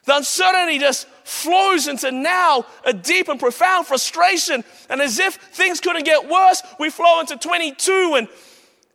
The 0.04 0.18
uncertainty 0.18 0.78
just 0.78 1.08
flows 1.24 1.88
into 1.88 2.12
now 2.12 2.66
a 2.84 2.92
deep 2.92 3.26
and 3.26 3.40
profound 3.40 3.88
frustration. 3.88 4.62
And 4.88 5.00
as 5.00 5.18
if 5.18 5.34
things 5.34 5.80
couldn't 5.80 6.04
get 6.04 6.28
worse, 6.28 6.62
we 6.78 6.88
flow 6.88 7.18
into 7.18 7.36
22 7.36 8.14
and 8.16 8.28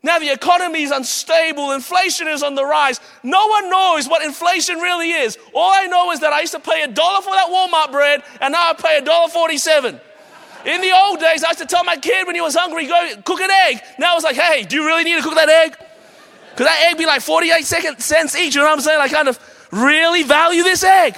now 0.03 0.19
the 0.19 0.31
economy 0.31 0.84
is 0.84 0.91
unstable, 0.91 1.74
inflation 1.74 2.29
is 2.29 2.41
on 2.41 2.55
the 2.55 2.63
rise. 2.63 3.01
No 3.22 3.48
one 3.48 3.69
knows 3.69 4.07
what 4.07 4.24
inflation 4.24 4.77
really 4.77 5.12
is. 5.12 5.38
All 5.53 5.74
I 5.74 5.88
know 5.88 6.12
is 6.12 6.22
that 6.22 6.31
I 6.31 6.39
used 6.39 6.53
to 6.53 6.62
pay 6.62 6.84
a 6.84 6.88
dollar 6.88 7.22
for 7.22 7.31
that 7.31 7.50
Walmart 7.50 7.91
bread 7.91 8.24
and 8.39 8.53
now 8.53 8.69
I 8.69 8.74
pay 8.75 9.00
a 9.00 9.01
dollar 9.01 9.27
47. 9.27 10.00
In 10.67 10.81
the 10.81 10.91
old 10.91 11.21
days, 11.21 11.45
I 11.45 11.47
used 11.47 11.59
to 11.59 11.65
tell 11.65 11.86
my 11.86 11.95
kid 11.95 12.27
when 12.27 12.36
he 12.36 12.41
was 12.41 12.53
hungry, 12.53 12.88
go 12.88 13.21
cook 13.24 13.39
an 13.39 13.50
egg. 13.50 13.81
Now 13.97 14.15
it's 14.17 14.25
like, 14.25 14.36
hey, 14.36 14.63
do 14.63 14.75
you 14.75 14.86
really 14.86 15.05
need 15.05 15.15
to 15.15 15.21
cook 15.21 15.36
that 15.36 15.47
egg? 15.47 15.77
Could 16.57 16.67
that 16.67 16.89
egg 16.89 16.97
be 16.97 17.05
like 17.05 17.21
48 17.21 17.63
cents 17.63 18.36
each. 18.36 18.53
You 18.53 18.62
know 18.62 18.67
what 18.67 18.74
I'm 18.74 18.81
saying? 18.81 19.00
I 19.00 19.07
kind 19.07 19.29
of 19.29 19.39
really 19.71 20.24
value 20.24 20.63
this 20.63 20.83
egg. 20.83 21.17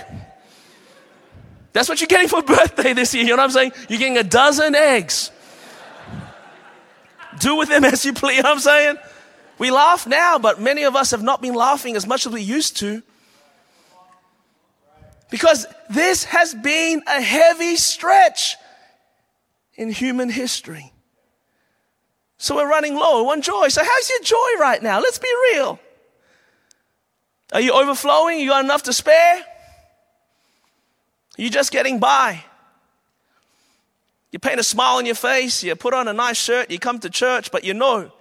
That's 1.74 1.90
what 1.90 2.00
you're 2.00 2.08
getting 2.08 2.28
for 2.28 2.44
birthday 2.58 2.94
this 2.94 3.16
year. 3.16 3.24
You 3.24 3.32
know 3.32 3.38
what 3.38 3.46
I'm 3.46 3.52
saying? 3.52 3.72
You're 3.90 3.98
getting 3.98 4.20
a 4.20 4.24
dozen 4.24 4.76
eggs. 4.76 5.32
Do 7.40 7.56
with 7.56 7.70
them 7.70 7.84
as 7.86 8.06
you 8.06 8.14
please. 8.14 8.38
You 8.38 8.44
know 8.44 8.50
what 8.50 8.58
I'm 8.58 8.62
saying? 8.62 8.98
We 9.58 9.72
laugh 9.72 10.06
now, 10.06 10.38
but 10.38 10.62
many 10.62 10.84
of 10.84 10.96
us 10.96 11.10
have 11.10 11.24
not 11.24 11.42
been 11.42 11.56
laughing 11.56 11.96
as 11.96 12.06
much 12.06 12.28
as 12.28 12.32
we 12.32 12.44
used 12.44 12.78
to. 12.78 13.02
Because 15.32 15.66
this 15.90 16.26
has 16.26 16.54
been 16.54 17.02
a 17.08 17.20
heavy 17.20 17.78
stretch 17.78 18.56
in 19.80 19.90
human 19.90 20.30
history. 20.30 20.92
So 22.38 22.58
we're 22.58 22.70
running 22.70 22.96
low 22.96 23.30
on 23.30 23.42
joy. 23.42 23.70
So, 23.70 23.82
how's 23.84 24.10
your 24.10 24.22
joy 24.22 24.60
right 24.60 24.84
now? 24.84 25.00
Let's 25.00 25.18
be 25.18 25.32
real. 25.54 25.80
Are 27.54 27.62
you 27.62 27.72
overflowing? 27.72 28.40
You 28.40 28.50
got 28.50 28.64
enough 28.64 28.84
to 28.84 28.94
spare? 28.94 29.38
Are 31.38 31.42
you 31.42 31.50
just 31.50 31.72
getting 31.72 32.00
by? 32.00 32.44
You 34.32 34.40
paint 34.40 34.60
a 34.60 34.64
smile 34.64 34.98
on 34.98 35.06
your 35.06 35.16
face, 35.16 35.64
you 35.64 35.76
put 35.76 35.94
on 35.94 36.08
a 36.08 36.14
nice 36.14 36.38
shirt, 36.38 36.70
you 36.70 36.78
come 36.78 37.00
to 37.00 37.10
church, 37.10 37.52
but 37.52 37.64
you 37.64 37.74
know 37.74 38.12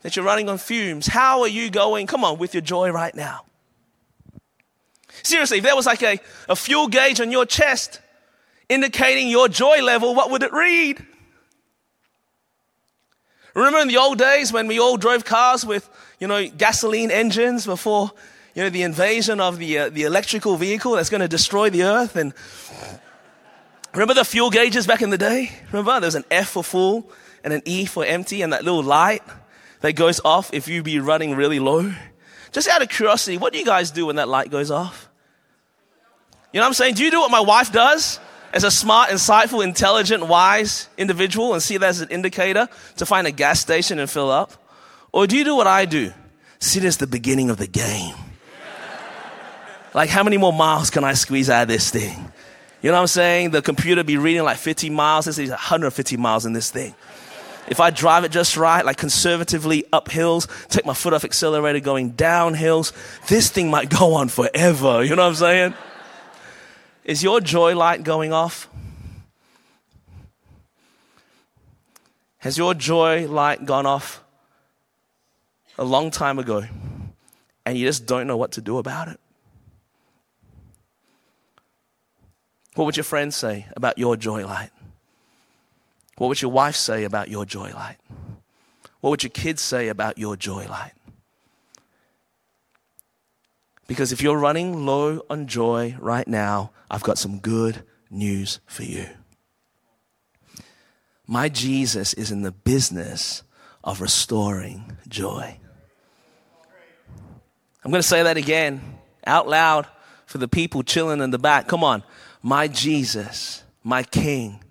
that 0.00 0.16
you're 0.16 0.24
running 0.24 0.48
on 0.48 0.56
fumes. 0.56 1.08
How 1.08 1.42
are 1.42 1.48
you 1.48 1.70
going? 1.70 2.06
Come 2.06 2.24
on, 2.24 2.38
with 2.38 2.54
your 2.54 2.62
joy 2.62 2.90
right 2.90 3.14
now. 3.14 3.44
Seriously, 5.22 5.58
if 5.58 5.64
there 5.64 5.76
was 5.76 5.86
like 5.86 6.02
a, 6.02 6.20
a 6.48 6.56
fuel 6.56 6.86
gauge 6.88 7.20
on 7.20 7.30
your 7.30 7.44
chest, 7.44 8.00
indicating 8.68 9.28
your 9.28 9.48
joy 9.48 9.82
level, 9.82 10.14
what 10.14 10.30
would 10.30 10.42
it 10.42 10.52
read? 10.52 11.04
Remember 13.54 13.80
in 13.80 13.88
the 13.88 13.96
old 13.96 14.18
days 14.18 14.52
when 14.52 14.66
we 14.66 14.78
all 14.78 14.96
drove 14.96 15.24
cars 15.24 15.64
with, 15.64 15.88
you 16.20 16.28
know, 16.28 16.48
gasoline 16.48 17.10
engines 17.10 17.66
before, 17.66 18.12
you 18.54 18.62
know, 18.62 18.70
the 18.70 18.82
invasion 18.82 19.40
of 19.40 19.58
the, 19.58 19.78
uh, 19.78 19.88
the 19.88 20.04
electrical 20.04 20.56
vehicle 20.56 20.92
that's 20.92 21.10
going 21.10 21.22
to 21.22 21.28
destroy 21.28 21.70
the 21.70 21.82
earth? 21.82 22.14
And 22.14 22.34
remember 23.92 24.14
the 24.14 24.24
fuel 24.24 24.50
gauges 24.50 24.86
back 24.86 25.02
in 25.02 25.10
the 25.10 25.18
day? 25.18 25.50
Remember? 25.72 25.98
There's 25.98 26.14
an 26.14 26.24
F 26.30 26.50
for 26.50 26.62
full 26.62 27.10
and 27.42 27.52
an 27.52 27.62
E 27.64 27.84
for 27.84 28.04
empty 28.04 28.42
and 28.42 28.52
that 28.52 28.64
little 28.64 28.82
light 28.82 29.22
that 29.80 29.94
goes 29.94 30.20
off 30.24 30.52
if 30.52 30.68
you 30.68 30.82
be 30.82 31.00
running 31.00 31.34
really 31.34 31.58
low. 31.58 31.92
Just 32.52 32.68
out 32.68 32.82
of 32.82 32.88
curiosity, 32.88 33.38
what 33.38 33.52
do 33.52 33.58
you 33.58 33.64
guys 33.64 33.90
do 33.90 34.06
when 34.06 34.16
that 34.16 34.28
light 34.28 34.50
goes 34.50 34.70
off? 34.70 35.08
You 36.52 36.60
know 36.60 36.64
what 36.64 36.68
I'm 36.68 36.74
saying? 36.74 36.94
Do 36.94 37.04
you 37.04 37.10
do 37.10 37.20
what 37.20 37.30
my 37.30 37.40
wife 37.40 37.72
does? 37.72 38.20
As 38.52 38.64
a 38.64 38.70
smart, 38.70 39.10
insightful, 39.10 39.62
intelligent, 39.62 40.26
wise 40.26 40.88
individual 40.96 41.52
and 41.52 41.62
see 41.62 41.76
that 41.76 41.88
as 41.88 42.00
an 42.00 42.08
indicator 42.10 42.68
to 42.96 43.06
find 43.06 43.26
a 43.26 43.30
gas 43.30 43.60
station 43.60 43.98
and 43.98 44.08
fill 44.08 44.30
up? 44.30 44.52
Or 45.12 45.26
do 45.26 45.36
you 45.36 45.44
do 45.44 45.54
what 45.54 45.66
I 45.66 45.84
do? 45.84 46.12
See 46.58 46.80
this 46.80 46.96
the 46.96 47.06
beginning 47.06 47.50
of 47.50 47.56
the 47.56 47.66
game. 47.66 48.14
like, 49.94 50.10
how 50.10 50.22
many 50.22 50.36
more 50.36 50.52
miles 50.52 50.90
can 50.90 51.04
I 51.04 51.14
squeeze 51.14 51.50
out 51.50 51.62
of 51.62 51.68
this 51.68 51.90
thing? 51.90 52.32
You 52.82 52.90
know 52.90 52.96
what 52.96 53.02
I'm 53.02 53.06
saying? 53.08 53.50
The 53.50 53.62
computer 53.62 54.04
be 54.04 54.16
reading 54.16 54.44
like 54.44 54.56
50 54.56 54.90
miles. 54.90 55.24
This 55.24 55.38
is 55.38 55.50
150 55.50 56.16
miles 56.16 56.46
in 56.46 56.52
this 56.52 56.70
thing. 56.70 56.94
If 57.68 57.80
I 57.80 57.90
drive 57.90 58.24
it 58.24 58.32
just 58.32 58.56
right, 58.56 58.84
like 58.84 58.96
conservatively 58.96 59.84
up 59.92 60.10
hills, 60.10 60.48
take 60.68 60.86
my 60.86 60.94
foot 60.94 61.12
off 61.12 61.24
accelerator 61.24 61.80
going 61.80 62.10
down 62.10 62.54
hills, 62.54 62.92
this 63.28 63.50
thing 63.50 63.70
might 63.70 63.90
go 63.90 64.14
on 64.14 64.28
forever. 64.28 65.04
You 65.04 65.16
know 65.16 65.22
what 65.22 65.28
I'm 65.28 65.34
saying? 65.34 65.74
Is 67.08 67.22
your 67.22 67.40
joy 67.40 67.74
light 67.74 68.04
going 68.04 68.34
off? 68.34 68.68
Has 72.36 72.58
your 72.58 72.74
joy 72.74 73.26
light 73.26 73.64
gone 73.64 73.86
off 73.86 74.22
a 75.78 75.84
long 75.84 76.10
time 76.10 76.38
ago 76.38 76.66
and 77.64 77.78
you 77.78 77.86
just 77.86 78.04
don't 78.04 78.26
know 78.26 78.36
what 78.36 78.52
to 78.52 78.60
do 78.60 78.76
about 78.76 79.08
it? 79.08 79.18
What 82.74 82.84
would 82.84 82.98
your 82.98 83.04
friends 83.04 83.34
say 83.34 83.64
about 83.74 83.96
your 83.96 84.14
joy 84.14 84.44
light? 84.44 84.70
What 86.18 86.28
would 86.28 86.42
your 86.42 86.50
wife 86.50 86.76
say 86.76 87.04
about 87.04 87.28
your 87.28 87.46
joy 87.46 87.72
light? 87.72 87.96
What 89.00 89.08
would 89.08 89.22
your 89.22 89.30
kids 89.30 89.62
say 89.62 89.88
about 89.88 90.18
your 90.18 90.36
joy 90.36 90.66
light? 90.68 90.92
Because 93.88 94.12
if 94.12 94.22
you're 94.22 94.38
running 94.38 94.86
low 94.86 95.22
on 95.28 95.48
joy 95.48 95.96
right 95.98 96.28
now, 96.28 96.70
I've 96.88 97.02
got 97.02 97.18
some 97.18 97.40
good 97.40 97.82
news 98.10 98.60
for 98.66 98.84
you. 98.84 99.06
My 101.26 101.48
Jesus 101.48 102.14
is 102.14 102.30
in 102.30 102.42
the 102.42 102.52
business 102.52 103.42
of 103.82 104.00
restoring 104.00 104.96
joy. 105.08 105.58
I'm 107.84 107.90
going 107.90 108.02
to 108.02 108.06
say 108.06 108.22
that 108.22 108.36
again 108.36 108.98
out 109.26 109.48
loud 109.48 109.86
for 110.26 110.38
the 110.38 110.48
people 110.48 110.82
chilling 110.82 111.20
in 111.20 111.30
the 111.30 111.38
back. 111.38 111.66
Come 111.66 111.82
on. 111.82 112.02
My 112.42 112.68
Jesus, 112.68 113.62
my 113.82 114.02
King, 114.02 114.62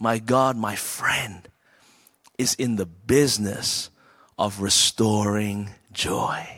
my 0.00 0.18
God, 0.18 0.56
my 0.56 0.74
friend 0.74 1.48
is 2.36 2.54
in 2.54 2.76
the 2.76 2.86
business 2.86 3.90
of 4.36 4.60
restoring 4.60 5.70
joy. 5.92 6.57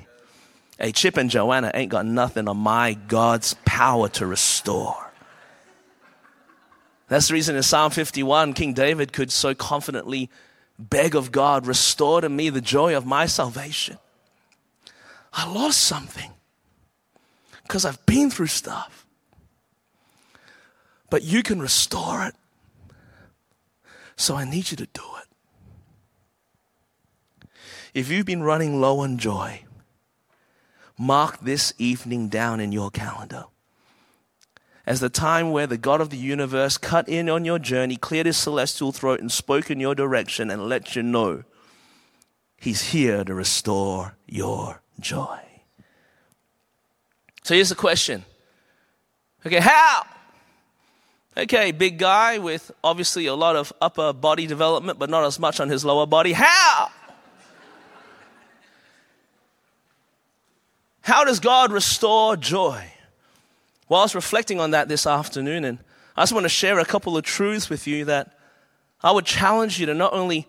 Hey, 0.81 0.93
Chip 0.93 1.19
and 1.19 1.29
Joanna 1.29 1.71
ain't 1.75 1.91
got 1.91 2.07
nothing 2.07 2.49
on 2.49 2.57
my 2.57 2.95
God's 2.95 3.55
power 3.67 4.09
to 4.11 4.27
restore. 4.27 4.97
That's 7.09 7.29
the 7.29 7.35
reason 7.35 7.55
in 7.55 7.63
Psalm 7.63 7.91
51, 7.91 8.55
King 8.55 8.73
David 8.73 9.13
could 9.13 9.31
so 9.31 9.55
confidently 9.55 10.31
beg 10.79 11.15
of 11.15 11.33
God, 11.33 11.67
Restore 11.67 12.23
to 12.23 12.31
me 12.31 12.49
the 12.49 12.63
joy 12.63 12.97
of 12.97 13.05
my 13.05 13.27
salvation. 13.27 13.99
I 15.35 15.47
lost 15.53 15.83
something 15.83 16.31
because 17.65 17.85
I've 17.85 18.05
been 18.07 18.31
through 18.31 18.47
stuff. 18.47 19.07
But 21.11 21.25
you 21.25 21.43
can 21.43 21.61
restore 21.61 22.25
it. 22.25 22.35
So 24.17 24.35
I 24.35 24.45
need 24.45 24.71
you 24.71 24.77
to 24.79 24.87
do 24.87 25.03
it. 27.43 27.49
If 27.93 28.11
you've 28.11 28.27
been 28.27 28.43
running 28.43 28.81
low 28.81 29.01
on 29.01 29.19
joy, 29.19 29.65
mark 31.01 31.41
this 31.41 31.73
evening 31.79 32.29
down 32.29 32.61
in 32.61 32.73
your 32.73 32.91
calendar 32.91 33.47
as 34.87 35.01
the 35.01 35.09
time 35.09 35.51
where 35.51 35.67
the 35.67 35.79
God 35.79 36.01
of 36.01 36.11
the 36.11 36.19
universe 36.19 36.77
cut 36.77 37.09
in 37.09 37.31
on 37.31 37.47
your 37.47 37.59
journey, 37.59 37.97
cleared 37.97 38.27
his 38.27 38.37
celestial 38.37 38.93
throat, 38.93 39.19
and 39.19 39.33
spoke 39.33 39.71
in 39.71 39.81
your 39.81 39.95
direction 39.95 40.51
and 40.51 40.69
let 40.69 40.95
you 40.95 41.03
know 41.03 41.45
he's 42.57 42.91
here 42.91 43.25
to 43.25 43.33
restore 43.33 44.15
your 44.27 44.83
joy. 44.99 45.41
So 47.45 47.55
here's 47.55 47.71
the 47.71 47.75
question. 47.75 48.27
Okay, 49.47 49.61
how? 49.61 50.05
Okay, 51.35 51.73
big 51.73 51.99
guy 51.99 52.37
with 52.37 52.71
obviously 52.85 53.25
a 53.25 53.35
lot 53.35 53.57
of 53.57 53.73
upper 53.81 54.13
body 54.13 54.47
development, 54.47 54.99
but 54.99 55.09
not 55.09 55.25
as 55.25 55.39
much 55.39 55.61
on 55.61 55.71
his 55.71 55.83
lower 55.83 56.05
body. 56.05 56.33
How? 56.35 56.91
How 61.03 61.25
does 61.25 61.41
God 61.41 61.73
restore 61.73 62.37
joy? 62.37 62.85
Well, 63.89 64.01
I 64.01 64.05
was 64.05 64.15
reflecting 64.15 64.61
on 64.61 64.73
that 64.73 64.89
this 64.89 65.07
afternoon, 65.07 65.65
and 65.65 65.79
I 66.17 66.23
just 66.23 66.33
want 66.33 66.45
to 66.45 66.51
share 66.51 66.79
a 66.79 66.85
couple 66.85 67.17
of 67.17 67.25
truths 67.25 67.69
with 67.69 67.87
you 67.87 68.05
that 68.05 68.39
I 69.03 69.13
would 69.13 69.25
challenge 69.25 69.81
you 69.81 69.87
to 69.87 69.95
not 69.95 70.13
only 70.13 70.47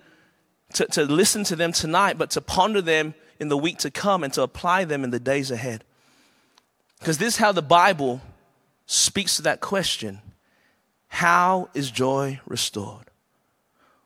to, 0.73 0.85
to 0.85 1.03
listen 1.03 1.43
to 1.45 1.55
them 1.55 1.71
tonight, 1.71 2.17
but 2.17 2.31
to 2.31 2.41
ponder 2.41 2.81
them 2.81 3.13
in 3.39 3.49
the 3.49 3.57
week 3.57 3.79
to 3.79 3.91
come 3.91 4.23
and 4.23 4.31
to 4.33 4.43
apply 4.43 4.85
them 4.85 5.03
in 5.03 5.09
the 5.09 5.19
days 5.19 5.51
ahead. 5.51 5.83
Because 6.99 7.17
this 7.17 7.33
is 7.33 7.37
how 7.37 7.51
the 7.51 7.61
Bible 7.61 8.21
speaks 8.85 9.37
to 9.37 9.41
that 9.43 9.61
question 9.61 10.21
How 11.07 11.69
is 11.73 11.89
joy 11.89 12.39
restored? 12.45 13.07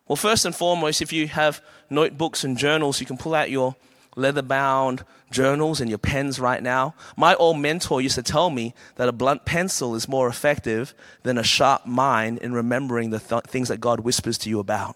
Well, 0.08 0.16
first 0.16 0.46
and 0.46 0.56
foremost, 0.56 1.02
if 1.02 1.12
you 1.12 1.28
have 1.28 1.62
notebooks 1.90 2.44
and 2.44 2.58
journals, 2.58 3.00
you 3.00 3.06
can 3.06 3.18
pull 3.18 3.34
out 3.34 3.50
your 3.50 3.76
leather 4.16 4.42
bound 4.42 5.04
journals 5.32 5.82
and 5.82 5.90
your 5.90 5.98
pens 5.98 6.40
right 6.40 6.62
now. 6.64 6.96
My 7.18 7.36
old 7.36 7.60
mentor 7.60 8.02
used 8.02 8.16
to 8.16 8.24
tell 8.24 8.50
me 8.50 8.74
that 8.96 9.10
a 9.10 9.12
blunt 9.12 9.46
pencil 9.46 9.96
is 9.96 10.08
more 10.08 10.28
effective 10.28 10.94
than 11.24 11.38
a 11.38 11.44
sharp 11.44 11.86
mind 11.86 12.40
in 12.40 12.54
remembering 12.54 13.10
the 13.10 13.20
th- 13.20 13.44
things 13.44 13.68
that 13.68 13.80
God 13.80 14.00
whispers 14.00 14.38
to 14.40 14.50
you 14.50 14.60
about. 14.60 14.96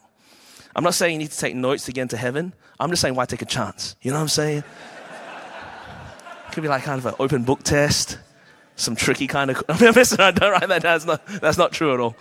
I'm 0.75 0.83
not 0.83 0.93
saying 0.93 1.13
you 1.13 1.19
need 1.19 1.31
to 1.31 1.37
take 1.37 1.55
notes 1.55 1.85
to 1.85 1.91
get 1.91 2.03
into 2.03 2.17
heaven. 2.17 2.53
I'm 2.79 2.89
just 2.89 3.01
saying 3.01 3.15
why 3.15 3.25
take 3.25 3.41
a 3.41 3.45
chance? 3.45 3.95
You 4.01 4.11
know 4.11 4.17
what 4.17 4.23
I'm 4.23 4.29
saying? 4.29 4.59
It 4.59 4.63
could 6.51 6.63
be 6.63 6.69
like 6.69 6.83
kind 6.83 6.99
of 6.99 7.05
an 7.05 7.15
open 7.19 7.43
book 7.43 7.63
test, 7.63 8.17
some 8.75 8.95
tricky 8.95 9.27
kind 9.27 9.51
of. 9.51 9.63
Listen, 9.81 10.21
I 10.21 10.31
don't 10.31 10.51
write 10.51 10.69
that 10.69 10.83
down. 10.83 10.93
That's 10.93 11.05
not, 11.05 11.25
that's 11.41 11.57
not 11.57 11.71
true 11.73 11.93
at 11.93 11.99
all. 11.99 12.15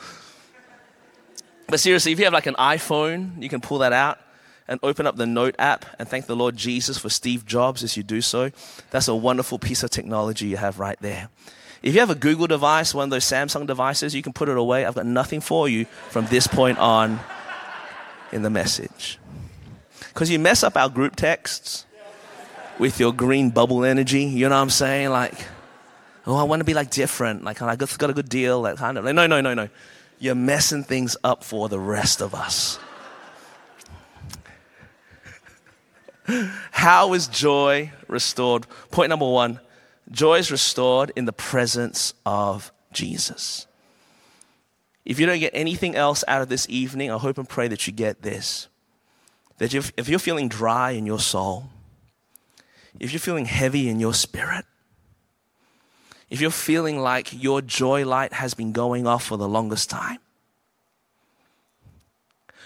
But 1.68 1.78
seriously, 1.80 2.12
if 2.12 2.18
you 2.18 2.24
have 2.24 2.32
like 2.32 2.46
an 2.46 2.54
iPhone, 2.54 3.40
you 3.42 3.50
can 3.50 3.60
pull 3.60 3.78
that 3.78 3.92
out 3.92 4.18
and 4.68 4.78
open 4.82 5.06
up 5.06 5.16
the 5.16 5.26
Note 5.26 5.54
app 5.58 5.86
and 5.98 6.08
thank 6.08 6.26
the 6.26 6.36
Lord 6.36 6.56
Jesus 6.56 6.98
for 6.98 7.08
Steve 7.08 7.46
Jobs 7.46 7.82
as 7.82 7.96
you 7.96 8.02
do 8.02 8.20
so. 8.20 8.50
That's 8.90 9.08
a 9.08 9.14
wonderful 9.14 9.58
piece 9.58 9.82
of 9.82 9.90
technology 9.90 10.46
you 10.46 10.58
have 10.58 10.78
right 10.78 10.98
there. 11.00 11.30
If 11.82 11.94
you 11.94 12.00
have 12.00 12.10
a 12.10 12.14
Google 12.14 12.46
device, 12.46 12.92
one 12.92 13.04
of 13.04 13.10
those 13.10 13.24
Samsung 13.24 13.66
devices, 13.66 14.14
you 14.14 14.22
can 14.22 14.32
put 14.32 14.48
it 14.48 14.56
away. 14.56 14.84
I've 14.84 14.94
got 14.94 15.06
nothing 15.06 15.40
for 15.40 15.68
you 15.68 15.84
from 16.10 16.26
this 16.26 16.46
point 16.46 16.78
on 16.78 17.20
in 18.32 18.42
the 18.42 18.50
message. 18.50 19.18
Because 20.08 20.30
you 20.30 20.38
mess 20.38 20.62
up 20.62 20.76
our 20.76 20.88
group 20.88 21.16
texts 21.16 21.86
with 22.78 22.98
your 22.98 23.12
green 23.12 23.50
bubble 23.50 23.84
energy, 23.84 24.24
you 24.24 24.48
know 24.48 24.56
what 24.56 24.62
I'm 24.62 24.70
saying? 24.70 25.10
Like, 25.10 25.46
oh, 26.26 26.36
I 26.36 26.42
want 26.42 26.60
to 26.60 26.64
be 26.64 26.74
like 26.74 26.90
different. 26.90 27.44
Like, 27.44 27.62
I 27.62 27.76
got 27.76 28.10
a 28.10 28.12
good 28.12 28.28
deal. 28.28 28.62
That 28.62 28.76
kind 28.76 28.98
of. 28.98 29.04
Like, 29.04 29.14
no, 29.14 29.26
no, 29.26 29.40
no, 29.40 29.54
no. 29.54 29.68
You're 30.18 30.34
messing 30.34 30.82
things 30.82 31.16
up 31.22 31.44
for 31.44 31.68
the 31.68 31.78
rest 31.78 32.20
of 32.20 32.34
us. 32.34 32.80
How 36.70 37.14
is 37.14 37.26
joy 37.26 37.92
restored? 38.06 38.66
Point 38.90 39.10
number 39.10 39.28
one 39.28 39.60
joy 40.10 40.38
is 40.38 40.50
restored 40.50 41.12
in 41.16 41.24
the 41.24 41.32
presence 41.32 42.14
of 42.24 42.72
Jesus. 42.92 43.66
If 45.04 45.18
you 45.18 45.26
don't 45.26 45.38
get 45.38 45.52
anything 45.54 45.96
else 45.96 46.22
out 46.28 46.42
of 46.42 46.48
this 46.48 46.66
evening, 46.68 47.10
I 47.10 47.18
hope 47.18 47.38
and 47.38 47.48
pray 47.48 47.68
that 47.68 47.86
you 47.86 47.92
get 47.92 48.22
this. 48.22 48.68
That 49.56 49.74
if, 49.74 50.08
you're 50.08 50.18
feeling 50.18 50.48
dry 50.48 50.90
in 50.90 51.06
your 51.06 51.18
soul, 51.18 51.70
if 53.00 53.12
you're 53.12 53.20
feeling 53.20 53.46
heavy 53.46 53.88
in 53.88 54.00
your 54.00 54.14
spirit, 54.14 54.64
if 56.30 56.40
you're 56.40 56.50
feeling 56.50 57.00
like 57.00 57.42
your 57.42 57.62
joy 57.62 58.04
light 58.04 58.34
has 58.34 58.52
been 58.52 58.72
going 58.72 59.06
off 59.06 59.24
for 59.24 59.38
the 59.38 59.48
longest 59.48 59.88
time, 59.88 60.18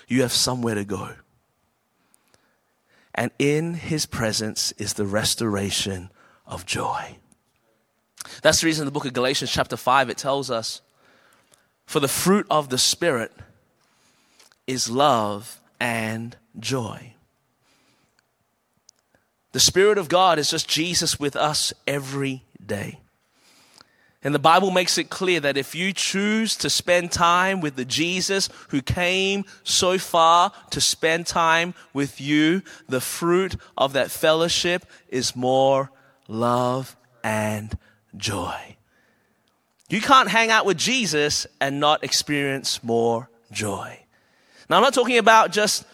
you 0.09 0.23
have 0.23 0.33
somewhere 0.33 0.75
to 0.75 0.85
go. 0.85 1.15
And 3.15 3.31
in 3.39 3.75
his 3.75 4.07
presence 4.07 4.73
is 4.73 4.95
the 4.95 5.07
restoration 5.07 6.11
of 6.47 6.65
joy. 6.67 7.19
That's 8.43 8.61
the 8.61 8.67
reason 8.67 8.83
in 8.83 8.87
the 8.87 8.93
book 8.93 9.05
of 9.05 9.13
Galatians, 9.13 9.51
chapter 9.51 9.77
5, 9.77 10.11
it 10.11 10.17
tells 10.17 10.51
us 10.51 10.81
For 11.87 12.01
the 12.01 12.09
fruit 12.09 12.47
of 12.51 12.69
the 12.69 12.79
Spirit 12.79 13.33
is 14.67 14.89
love 14.89 15.61
and 15.81 16.37
joy. 16.59 17.15
The 19.53 19.61
Spirit 19.61 19.99
of 19.99 20.09
God 20.09 20.39
is 20.39 20.51
just 20.51 20.69
Jesus 20.69 21.21
with 21.21 21.37
us 21.37 21.73
every 21.87 22.45
day. 22.65 23.01
And 24.25 24.35
the 24.35 24.39
Bible 24.39 24.71
makes 24.71 24.99
it 24.99 25.11
clear 25.11 25.41
that 25.41 25.57
if 25.57 25.75
you 25.75 25.93
choose 25.93 26.55
to 26.57 26.71
spend 26.71 27.11
time 27.11 27.61
with 27.61 27.75
the 27.75 27.85
Jesus 27.85 28.49
who 28.69 28.81
came 28.81 29.45
so 29.65 29.99
far 29.99 30.53
to 30.71 30.81
spend 30.81 31.27
time 31.27 31.75
with 31.93 32.21
you, 32.21 32.63
the 32.89 33.01
fruit 33.01 33.57
of 33.77 33.95
that 33.95 34.13
fellowship 34.13 34.87
is 35.09 35.35
more 35.35 35.91
love 36.29 36.97
and 37.25 37.77
joy. 38.17 38.77
You 39.89 40.01
can't 40.01 40.31
hang 40.31 40.51
out 40.51 40.67
with 40.67 40.79
Jesus 40.79 41.47
and 41.61 41.81
not 41.81 42.05
experience 42.05 42.83
more 42.83 43.29
joy. 43.51 43.99
Now, 44.71 44.77
I'm 44.77 44.83
not 44.83 44.95
talking 44.95 45.19
about 45.19 45.53
just 45.53 45.85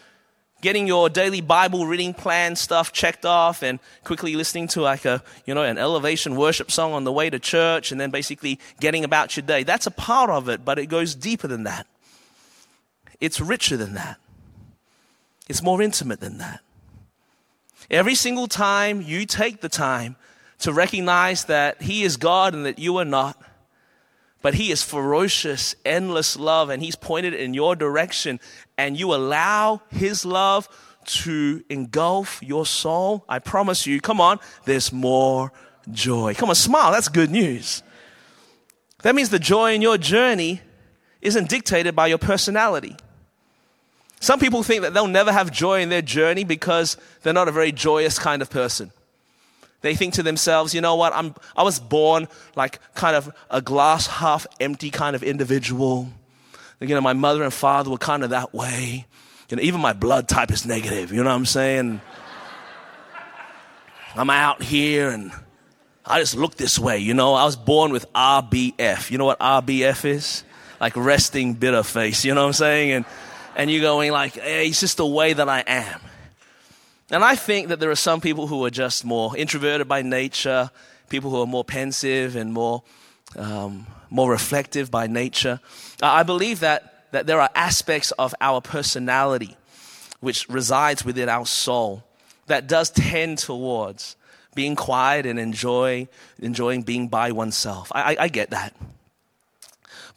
getting 0.60 0.86
your 0.86 1.08
daily 1.08 1.40
Bible 1.40 1.86
reading 1.86 2.14
plan 2.14 2.56
stuff 2.56 2.92
checked 2.92 3.24
off 3.24 3.62
and 3.62 3.78
quickly 4.04 4.34
listening 4.34 4.68
to 4.68 4.80
like 4.80 5.04
a, 5.04 5.22
you 5.46 5.54
know, 5.54 5.62
an 5.62 5.78
elevation 5.78 6.36
worship 6.36 6.70
song 6.70 6.92
on 6.92 7.04
the 7.04 7.12
way 7.12 7.30
to 7.30 7.38
church 7.38 7.92
and 7.92 8.00
then 8.00 8.10
basically 8.10 8.58
getting 8.80 9.04
about 9.04 9.36
your 9.36 9.46
day. 9.46 9.62
That's 9.62 9.86
a 9.86 9.90
part 9.90 10.30
of 10.30 10.48
it, 10.48 10.64
but 10.64 10.78
it 10.78 10.86
goes 10.86 11.14
deeper 11.14 11.46
than 11.46 11.64
that. 11.64 11.86
It's 13.20 13.40
richer 13.40 13.76
than 13.76 13.94
that. 13.94 14.18
It's 15.48 15.62
more 15.62 15.80
intimate 15.80 16.20
than 16.20 16.38
that. 16.38 16.60
Every 17.90 18.14
single 18.14 18.48
time 18.48 19.00
you 19.00 19.24
take 19.24 19.60
the 19.60 19.68
time 19.68 20.16
to 20.58 20.72
recognize 20.72 21.44
that 21.46 21.82
He 21.82 22.02
is 22.02 22.16
God 22.16 22.54
and 22.54 22.66
that 22.66 22.78
you 22.78 22.96
are 22.98 23.04
not, 23.04 23.40
but 24.42 24.54
He 24.54 24.71
is 24.71 24.83
ferocious, 24.83 25.75
endless 25.85 26.37
love, 26.37 26.71
and 26.71 26.83
He's 26.83 26.97
pointed 26.97 27.35
in 27.35 27.54
your 27.54 27.76
direction, 27.76 28.40
and 28.76 28.99
you 28.99 29.14
allow 29.14 29.83
His 29.90 30.25
love 30.25 30.68
to 31.09 31.64
engulf 31.68 32.42
your 32.42 32.66
soul, 32.66 33.25
I 33.28 33.38
promise 33.38 33.87
you, 33.87 34.00
come 34.00 34.21
on, 34.21 34.38
there's 34.64 34.92
more 34.92 35.52
joy. 35.90 36.35
Come 36.35 36.50
on, 36.50 36.54
smile, 36.54 36.92
that's 36.92 37.09
good 37.09 37.30
news. 37.30 37.83
That 39.02 39.14
means 39.14 39.30
the 39.30 39.38
joy 39.38 39.75
in 39.75 39.83
your 39.83 39.97
journey 39.97 40.61
isn't 41.23 41.49
dictated 41.49 41.97
by 41.97 42.09
your 42.09 42.18
personality. 42.18 42.97
Some 44.21 44.40
people 44.40 44.62
think 44.62 44.83
that 44.83 44.95
they'll 44.95 45.07
never 45.07 45.33
have 45.33 45.50
joy 45.50 45.80
in 45.80 45.88
their 45.88 46.02
journey 46.02 46.45
because 46.45 46.97
they're 47.23 47.33
not 47.33 47.49
a 47.49 47.52
very 47.52 47.73
joyous 47.73 48.18
kind 48.18 48.42
of 48.42 48.50
person. 48.50 48.90
They 49.80 49.94
think 49.94 50.14
to 50.14 50.23
themselves, 50.23 50.75
you 50.75 50.80
know 50.80 50.97
what, 50.97 51.14
I'm, 51.14 51.35
I 51.56 51.62
was 51.62 51.78
born 51.78 52.26
like 52.56 52.80
kind 52.94 53.14
of 53.14 53.32
a 53.50 53.62
glass 53.62 54.06
half 54.06 54.47
empty 54.61 54.90
kind 54.90 55.14
of 55.14 55.23
individual. 55.23 56.08
You 56.80 56.88
know, 56.88 57.00
my 57.00 57.12
mother 57.12 57.42
and 57.42 57.52
father 57.52 57.90
were 57.90 57.99
kind 57.99 58.25
of 58.25 58.30
that 58.30 58.52
way. 58.52 59.06
You 59.49 59.56
know, 59.56 59.62
even 59.62 59.80
my 59.80 59.92
blood 59.92 60.28
type 60.28 60.50
is 60.50 60.66
negative, 60.66 61.12
you 61.12 61.23
know 61.23 61.30
what 61.30 61.37
I'm 61.37 61.47
saying? 61.47 62.00
I'm 64.14 64.30
out 64.30 64.62
here 64.62 65.11
and 65.11 65.32
I 66.04 66.20
just 66.20 66.35
look 66.35 66.56
this 66.56 66.78
way, 66.78 66.99
you 66.99 67.14
know. 67.14 67.35
I 67.35 67.44
was 67.44 67.54
born 67.54 67.92
with 67.92 68.11
RBF. 68.12 69.11
You 69.11 69.18
know 69.18 69.26
what 69.26 69.38
RBF 69.38 70.04
is? 70.04 70.42
Like 70.80 70.97
resting 70.97 71.54
bitter 71.54 71.82
face, 71.82 72.25
you 72.25 72.35
know 72.35 72.42
what 72.42 72.49
I'm 72.49 72.52
saying? 72.54 72.92
And, 72.92 73.04
and 73.54 73.70
you're 73.70 73.82
going 73.82 74.11
like, 74.11 74.35
hey, 74.35 74.68
it's 74.68 74.80
just 74.80 74.97
the 74.97 75.06
way 75.06 75.32
that 75.32 75.49
I 75.49 75.61
am. 75.66 76.00
And 77.10 77.24
I 77.24 77.36
think 77.36 77.68
that 77.68 77.80
there 77.80 77.90
are 77.90 77.96
some 77.96 78.20
people 78.20 78.46
who 78.46 78.64
are 78.64 78.70
just 78.70 79.04
more 79.04 79.36
introverted 79.36 79.88
by 79.88 80.02
nature, 80.02 80.70
people 81.08 81.30
who 81.30 81.40
are 81.40 81.46
more 81.46 81.64
pensive 81.64 82.36
and 82.36 82.52
more, 82.52 82.82
um, 83.36 83.86
more 84.10 84.30
reflective 84.30 84.90
by 84.90 85.06
nature. 85.06 85.60
I 86.02 86.22
believe 86.22 86.60
that, 86.60 87.10
that 87.12 87.26
there 87.26 87.40
are 87.40 87.50
aspects 87.54 88.10
of 88.12 88.34
our 88.40 88.60
personality 88.60 89.56
which 90.21 90.49
resides 90.49 91.04
within 91.04 91.28
our 91.28 91.47
soul 91.47 92.04
that 92.47 92.66
does 92.66 92.90
tend 92.90 93.38
towards 93.38 94.16
being 94.54 94.75
quiet 94.75 95.25
and 95.25 95.38
enjoy, 95.38 96.08
enjoying 96.40 96.82
being 96.82 97.08
by 97.08 97.32
oneself. 97.32 97.92
I, 97.94 98.14
I, 98.14 98.16
I 98.25 98.28
get 98.28 98.50
that. 98.50 98.75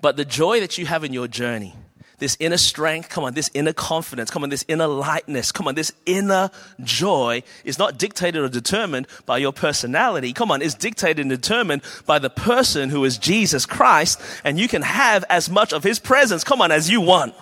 But 0.02 0.18
the 0.18 0.26
joy 0.26 0.60
that 0.60 0.78
you 0.78 0.88
have 0.88 1.04
in 1.04 1.14
your 1.14 1.28
journey, 1.28 1.76
this 2.22 2.38
inner 2.40 2.58
strength, 2.58 3.10
come 3.10 3.24
on, 3.24 3.34
this 3.34 3.50
inner 3.56 3.74
confidence, 3.74 4.30
come 4.30 4.44
on, 4.44 4.50
this 4.50 4.64
inner 4.68 4.86
lightness, 4.86 5.52
come 5.52 5.68
on, 5.68 5.74
this 5.74 5.92
inner 6.06 6.52
joy 6.82 7.42
is 7.66 7.80
not 7.80 7.98
dictated 7.98 8.40
or 8.40 8.48
determined 8.48 9.08
by 9.26 9.40
your 9.40 9.52
personality. 9.52 10.32
Come 10.32 10.52
on, 10.52 10.62
it's 10.62 10.76
dictated 10.76 11.20
and 11.20 11.32
determined 11.32 11.82
by 12.06 12.20
the 12.20 12.30
person 12.30 12.92
who 12.92 13.04
is 13.06 13.18
Jesus 13.18 13.66
Christ, 13.66 14.22
and 14.44 14.60
you 14.60 14.68
can 14.68 14.84
have 14.84 15.26
as 15.32 15.50
much 15.50 15.74
of 15.74 15.84
his 15.84 15.98
presence, 15.98 16.44
come 16.44 16.62
on, 16.62 16.72
as 16.72 16.92
you 16.92 17.02
want. 17.02 17.34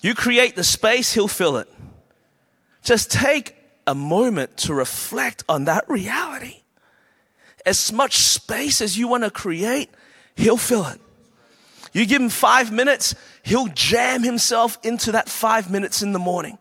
You 0.00 0.14
create 0.14 0.54
the 0.54 0.62
space, 0.62 1.12
he'll 1.12 1.26
fill 1.26 1.56
it. 1.56 1.68
Just 2.84 3.10
take 3.10 3.56
a 3.88 3.94
moment 3.94 4.56
to 4.58 4.72
reflect 4.72 5.42
on 5.48 5.64
that 5.64 5.90
reality. 5.90 6.60
As 7.66 7.92
much 7.92 8.18
space 8.18 8.80
as 8.80 8.96
you 8.96 9.08
want 9.08 9.24
to 9.24 9.30
create, 9.30 9.90
he'll 10.36 10.56
fill 10.56 10.86
it. 10.86 11.00
You 11.94 12.04
give 12.04 12.20
him 12.20 12.28
five 12.28 12.70
minutes, 12.70 13.14
he'll 13.44 13.68
jam 13.68 14.22
himself 14.22 14.78
into 14.82 15.12
that 15.12 15.28
five 15.28 15.70
minutes 15.70 16.02
in 16.02 16.12
the 16.12 16.18
morning. 16.18 16.58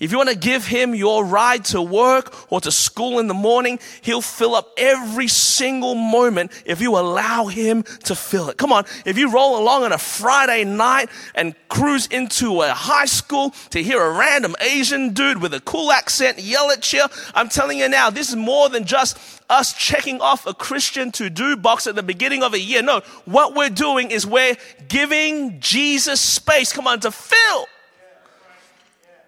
If 0.00 0.10
you 0.10 0.16
want 0.16 0.30
to 0.30 0.36
give 0.36 0.66
him 0.66 0.94
your 0.94 1.24
ride 1.24 1.64
to 1.66 1.82
work 1.82 2.52
or 2.52 2.60
to 2.60 2.70
school 2.70 3.18
in 3.18 3.26
the 3.26 3.34
morning, 3.34 3.78
he'll 4.00 4.22
fill 4.22 4.54
up 4.54 4.70
every 4.76 5.28
single 5.28 5.94
moment 5.94 6.52
if 6.64 6.80
you 6.80 6.96
allow 6.96 7.46
him 7.46 7.82
to 8.04 8.14
fill 8.14 8.48
it. 8.48 8.56
Come 8.56 8.72
on, 8.72 8.84
if 9.04 9.18
you 9.18 9.30
roll 9.30 9.58
along 9.58 9.84
on 9.84 9.92
a 9.92 9.98
Friday 9.98 10.64
night 10.64 11.08
and 11.34 11.54
cruise 11.68 12.06
into 12.06 12.62
a 12.62 12.70
high 12.70 13.06
school 13.06 13.50
to 13.70 13.82
hear 13.82 14.02
a 14.02 14.10
random 14.18 14.54
Asian 14.60 15.12
dude 15.12 15.40
with 15.40 15.54
a 15.54 15.60
cool 15.60 15.92
accent 15.92 16.38
yell 16.38 16.70
at 16.70 16.92
you, 16.92 17.04
I'm 17.34 17.48
telling 17.48 17.78
you 17.78 17.88
now, 17.88 18.10
this 18.10 18.28
is 18.28 18.36
more 18.36 18.68
than 18.68 18.84
just 18.84 19.18
us 19.48 19.74
checking 19.74 20.20
off 20.20 20.46
a 20.46 20.54
Christian 20.54 21.12
to 21.12 21.28
do 21.28 21.56
box 21.56 21.86
at 21.86 21.94
the 21.94 22.02
beginning 22.02 22.42
of 22.42 22.54
a 22.54 22.58
year. 22.58 22.82
No, 22.82 23.02
what 23.24 23.54
we're 23.54 23.68
doing 23.68 24.10
is 24.10 24.26
we're 24.26 24.56
giving 24.88 25.60
Jesus 25.60 26.20
space, 26.20 26.72
come 26.72 26.86
on, 26.86 27.00
to 27.00 27.10
fill 27.10 27.66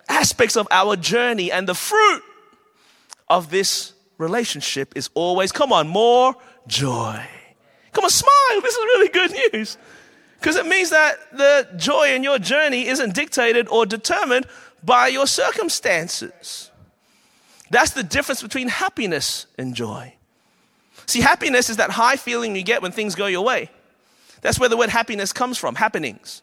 aspects 0.09 0.57
of 0.57 0.69
our 0.71 0.97
journey 0.97 1.51
and 1.51 1.69
the 1.69 1.75
fruit 1.75 2.23
of 3.29 3.51
this 3.51 3.93
relationship 4.19 4.93
is 4.97 5.11
always, 5.14 5.53
come 5.53 5.73
on, 5.73 5.88
more 5.88 6.35
joy. 6.67 7.25
Come 7.93 8.05
on, 8.05 8.11
smile. 8.11 8.61
This 8.61 8.75
is 8.75 8.85
really 8.85 9.09
good 9.09 9.53
news. 9.53 9.79
Because 10.38 10.57
it 10.57 10.67
means 10.67 10.90
that 10.90 11.17
the 11.33 11.69
joy 11.77 12.14
in 12.14 12.23
your 12.23 12.38
journey 12.38 12.87
isn't 12.87 13.14
dictated 13.14 13.69
or 13.69 13.87
determined 13.87 14.47
by 14.83 15.09
your 15.09 15.27
circumstances. 15.27 16.71
That's 17.71 17.93
the 17.93 18.03
difference 18.03 18.43
between 18.43 18.69
happiness 18.69 19.47
and 19.57 19.75
joy. 19.75 20.14
See, 21.07 21.21
happiness 21.21 21.71
is 21.71 21.79
that 21.79 21.90
high 21.90 22.17
feeling 22.17 22.55
you 22.57 22.62
get 22.62 22.83
when 22.83 22.93
things 22.93 23.14
go 23.14 23.27
your 23.27 23.45
way. 23.45 23.71
That's 24.43 24.61
where 24.61 24.69
the 24.69 24.77
word 24.77 24.90
happiness 24.90 25.33
comes 25.33 25.57
from, 25.57 25.75
happenings. 25.75 26.43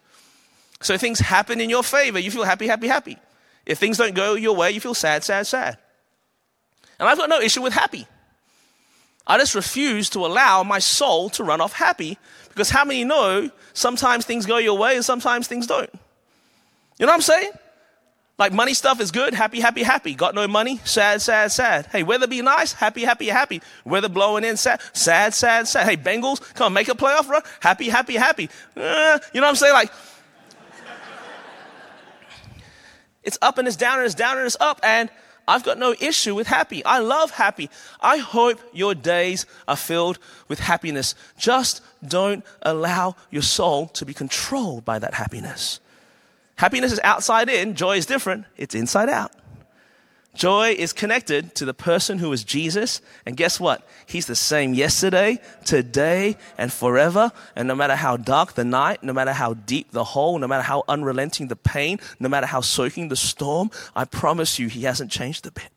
So 0.81 0.97
things 0.97 1.19
happen 1.19 1.61
in 1.61 1.69
your 1.69 1.83
favor, 1.83 2.17
you 2.17 2.31
feel 2.31 2.43
happy, 2.43 2.67
happy, 2.67 2.87
happy. 2.87 3.17
If 3.65 3.77
things 3.77 3.97
don't 3.97 4.15
go 4.15 4.35
your 4.35 4.55
way, 4.55 4.71
you 4.71 4.81
feel 4.81 4.93
sad, 4.93 5.23
sad, 5.23 5.47
sad. 5.47 5.77
And 6.99 7.07
I've 7.07 7.17
got 7.17 7.29
no 7.29 7.39
issue 7.39 7.61
with 7.61 7.73
happy. 7.73 8.07
I 9.25 9.37
just 9.37 9.55
refuse 9.55 10.09
to 10.11 10.25
allow 10.25 10.63
my 10.63 10.79
soul 10.79 11.29
to 11.31 11.43
run 11.43 11.61
off 11.61 11.73
happy 11.73 12.17
because 12.49 12.69
how 12.69 12.83
many 12.83 13.03
know 13.03 13.49
sometimes 13.73 14.25
things 14.25 14.45
go 14.45 14.57
your 14.57 14.77
way 14.77 14.95
and 14.95 15.05
sometimes 15.05 15.47
things 15.47 15.67
don't? 15.67 15.89
You 16.97 17.05
know 17.05 17.11
what 17.11 17.15
I'm 17.15 17.21
saying? 17.21 17.51
Like 18.37 18.53
money 18.53 18.73
stuff 18.73 18.99
is 18.99 19.11
good, 19.11 19.35
happy, 19.35 19.59
happy, 19.59 19.83
happy. 19.83 20.15
Got 20.15 20.33
no 20.33 20.47
money, 20.47 20.79
sad, 20.83 21.21
sad, 21.21 21.51
sad. 21.51 21.85
Hey, 21.91 22.01
weather 22.01 22.25
be 22.25 22.41
nice, 22.41 22.73
happy, 22.73 23.03
happy, 23.03 23.27
happy. 23.27 23.61
Weather 23.85 24.09
blowing 24.09 24.43
in, 24.43 24.57
sad, 24.57 24.81
sad, 24.93 25.35
sad, 25.35 25.67
sad. 25.67 25.87
Hey, 25.87 25.95
Bengals, 25.95 26.41
come 26.55 26.65
on, 26.65 26.73
make 26.73 26.87
a 26.87 26.93
playoff 26.93 27.29
run, 27.29 27.43
happy, 27.59 27.87
happy, 27.89 28.15
happy. 28.15 28.49
Uh, 28.75 29.19
you 29.31 29.41
know 29.41 29.45
what 29.45 29.49
I'm 29.49 29.55
saying? 29.55 29.73
Like, 29.73 29.91
it's 33.23 33.37
up 33.41 33.57
and 33.57 33.67
it's 33.67 33.77
down 33.77 33.97
and 33.97 34.05
it's 34.05 34.15
down 34.15 34.37
and 34.37 34.45
it's 34.45 34.57
up. 34.59 34.79
And 34.83 35.09
I've 35.47 35.63
got 35.63 35.77
no 35.77 35.95
issue 35.99 36.35
with 36.35 36.47
happy. 36.47 36.83
I 36.85 36.99
love 36.99 37.31
happy. 37.31 37.69
I 37.99 38.17
hope 38.17 38.59
your 38.73 38.95
days 38.95 39.45
are 39.67 39.75
filled 39.75 40.19
with 40.47 40.59
happiness. 40.59 41.15
Just 41.37 41.81
don't 42.05 42.45
allow 42.61 43.15
your 43.29 43.41
soul 43.41 43.87
to 43.87 44.05
be 44.05 44.13
controlled 44.13 44.85
by 44.85 44.99
that 44.99 45.13
happiness. 45.13 45.79
Happiness 46.55 46.91
is 46.91 46.99
outside 47.03 47.49
in, 47.49 47.75
joy 47.75 47.97
is 47.97 48.05
different, 48.05 48.45
it's 48.55 48.75
inside 48.75 49.09
out. 49.09 49.31
Joy 50.33 50.71
is 50.71 50.93
connected 50.93 51.55
to 51.55 51.65
the 51.65 51.73
person 51.73 52.19
who 52.19 52.31
is 52.31 52.43
Jesus. 52.43 53.01
And 53.25 53.35
guess 53.35 53.59
what? 53.59 53.85
He's 54.05 54.27
the 54.27 54.35
same 54.35 54.73
yesterday, 54.73 55.39
today, 55.65 56.37
and 56.57 56.71
forever. 56.71 57.31
And 57.55 57.67
no 57.67 57.75
matter 57.75 57.95
how 57.95 58.15
dark 58.15 58.53
the 58.53 58.63
night, 58.63 59.03
no 59.03 59.11
matter 59.11 59.33
how 59.33 59.55
deep 59.55 59.91
the 59.91 60.05
hole, 60.05 60.39
no 60.39 60.47
matter 60.47 60.63
how 60.63 60.83
unrelenting 60.87 61.49
the 61.49 61.57
pain, 61.57 61.99
no 62.19 62.29
matter 62.29 62.47
how 62.47 62.61
soaking 62.61 63.09
the 63.09 63.17
storm, 63.17 63.71
I 63.93 64.05
promise 64.05 64.57
you, 64.57 64.67
he 64.67 64.83
hasn't 64.83 65.11
changed 65.11 65.45
a 65.47 65.51
bit. 65.51 65.69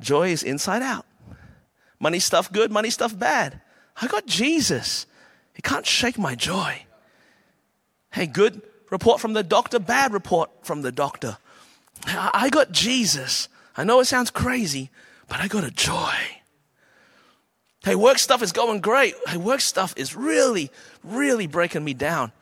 Joy 0.00 0.30
is 0.30 0.42
inside 0.42 0.82
out. 0.82 1.06
Money 1.98 2.18
stuff 2.18 2.52
good, 2.52 2.70
money 2.70 2.90
stuff 2.90 3.18
bad. 3.18 3.60
I 4.00 4.08
got 4.08 4.26
Jesus. 4.26 5.06
He 5.54 5.62
can't 5.62 5.86
shake 5.86 6.18
my 6.18 6.34
joy. 6.34 6.84
Hey, 8.10 8.26
good 8.26 8.60
report 8.92 9.20
from 9.20 9.32
the 9.32 9.42
doctor, 9.42 9.78
bad 9.78 10.12
report 10.12 10.50
from 10.62 10.82
the 10.82 10.92
doctor. 10.92 11.38
I 12.06 12.50
got 12.50 12.72
Jesus. 12.72 13.48
I 13.76 13.84
know 13.84 14.00
it 14.00 14.04
sounds 14.04 14.30
crazy, 14.30 14.90
but 15.28 15.40
I 15.40 15.48
got 15.48 15.64
a 15.64 15.70
joy. 15.70 16.14
Hey, 17.84 17.94
work 17.96 18.18
stuff 18.18 18.42
is 18.42 18.52
going 18.52 18.80
great. 18.80 19.14
Hey, 19.26 19.38
work 19.38 19.60
stuff 19.60 19.94
is 19.96 20.14
really, 20.14 20.70
really 21.02 21.46
breaking 21.46 21.82
me 21.82 21.94
down. 21.94 22.32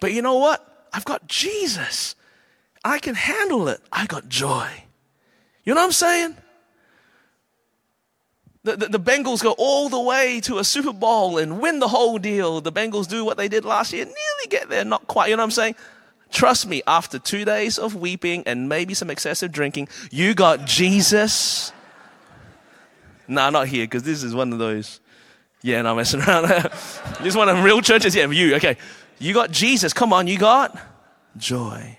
But 0.00 0.12
you 0.12 0.22
know 0.22 0.36
what? 0.38 0.86
I've 0.92 1.04
got 1.04 1.26
Jesus. 1.26 2.14
I 2.84 3.00
can 3.00 3.16
handle 3.16 3.68
it. 3.68 3.80
I 3.92 4.06
got 4.06 4.28
joy. 4.28 4.70
You 5.64 5.74
know 5.74 5.80
what 5.80 5.86
I'm 5.86 5.92
saying? 5.92 6.36
The, 8.62 8.76
the, 8.76 8.86
the, 8.86 9.00
Bengals 9.00 9.42
go 9.42 9.54
all 9.58 9.88
the 9.88 10.00
way 10.00 10.40
to 10.42 10.58
a 10.58 10.64
Super 10.64 10.92
Bowl 10.92 11.38
and 11.38 11.60
win 11.60 11.78
the 11.78 11.88
whole 11.88 12.18
deal. 12.18 12.60
The 12.60 12.72
Bengals 12.72 13.08
do 13.08 13.24
what 13.24 13.36
they 13.36 13.48
did 13.48 13.64
last 13.64 13.92
year, 13.92 14.04
nearly 14.04 14.48
get 14.48 14.68
there, 14.68 14.84
not 14.84 15.06
quite. 15.06 15.30
You 15.30 15.36
know 15.36 15.42
what 15.42 15.48
I'm 15.48 15.50
saying? 15.52 15.76
Trust 16.30 16.66
me, 16.66 16.82
after 16.86 17.18
two 17.18 17.44
days 17.44 17.78
of 17.78 17.94
weeping 17.94 18.42
and 18.46 18.68
maybe 18.68 18.94
some 18.94 19.10
excessive 19.10 19.52
drinking, 19.52 19.88
you 20.10 20.34
got 20.34 20.66
Jesus. 20.66 21.72
nah, 23.28 23.50
not 23.50 23.68
here, 23.68 23.84
because 23.84 24.02
this 24.02 24.22
is 24.22 24.34
one 24.34 24.52
of 24.52 24.58
those. 24.58 25.00
Yeah, 25.62 25.82
no, 25.82 25.90
I'm 25.90 25.96
messing 25.96 26.20
around. 26.28 26.48
this 26.48 27.26
is 27.26 27.36
one 27.36 27.48
of 27.48 27.62
real 27.62 27.80
churches. 27.80 28.14
Yeah, 28.14 28.26
you. 28.28 28.54
Okay. 28.56 28.76
You 29.18 29.32
got 29.32 29.50
Jesus. 29.50 29.92
Come 29.92 30.12
on, 30.12 30.26
you 30.26 30.38
got 30.38 30.78
joy. 31.36 31.98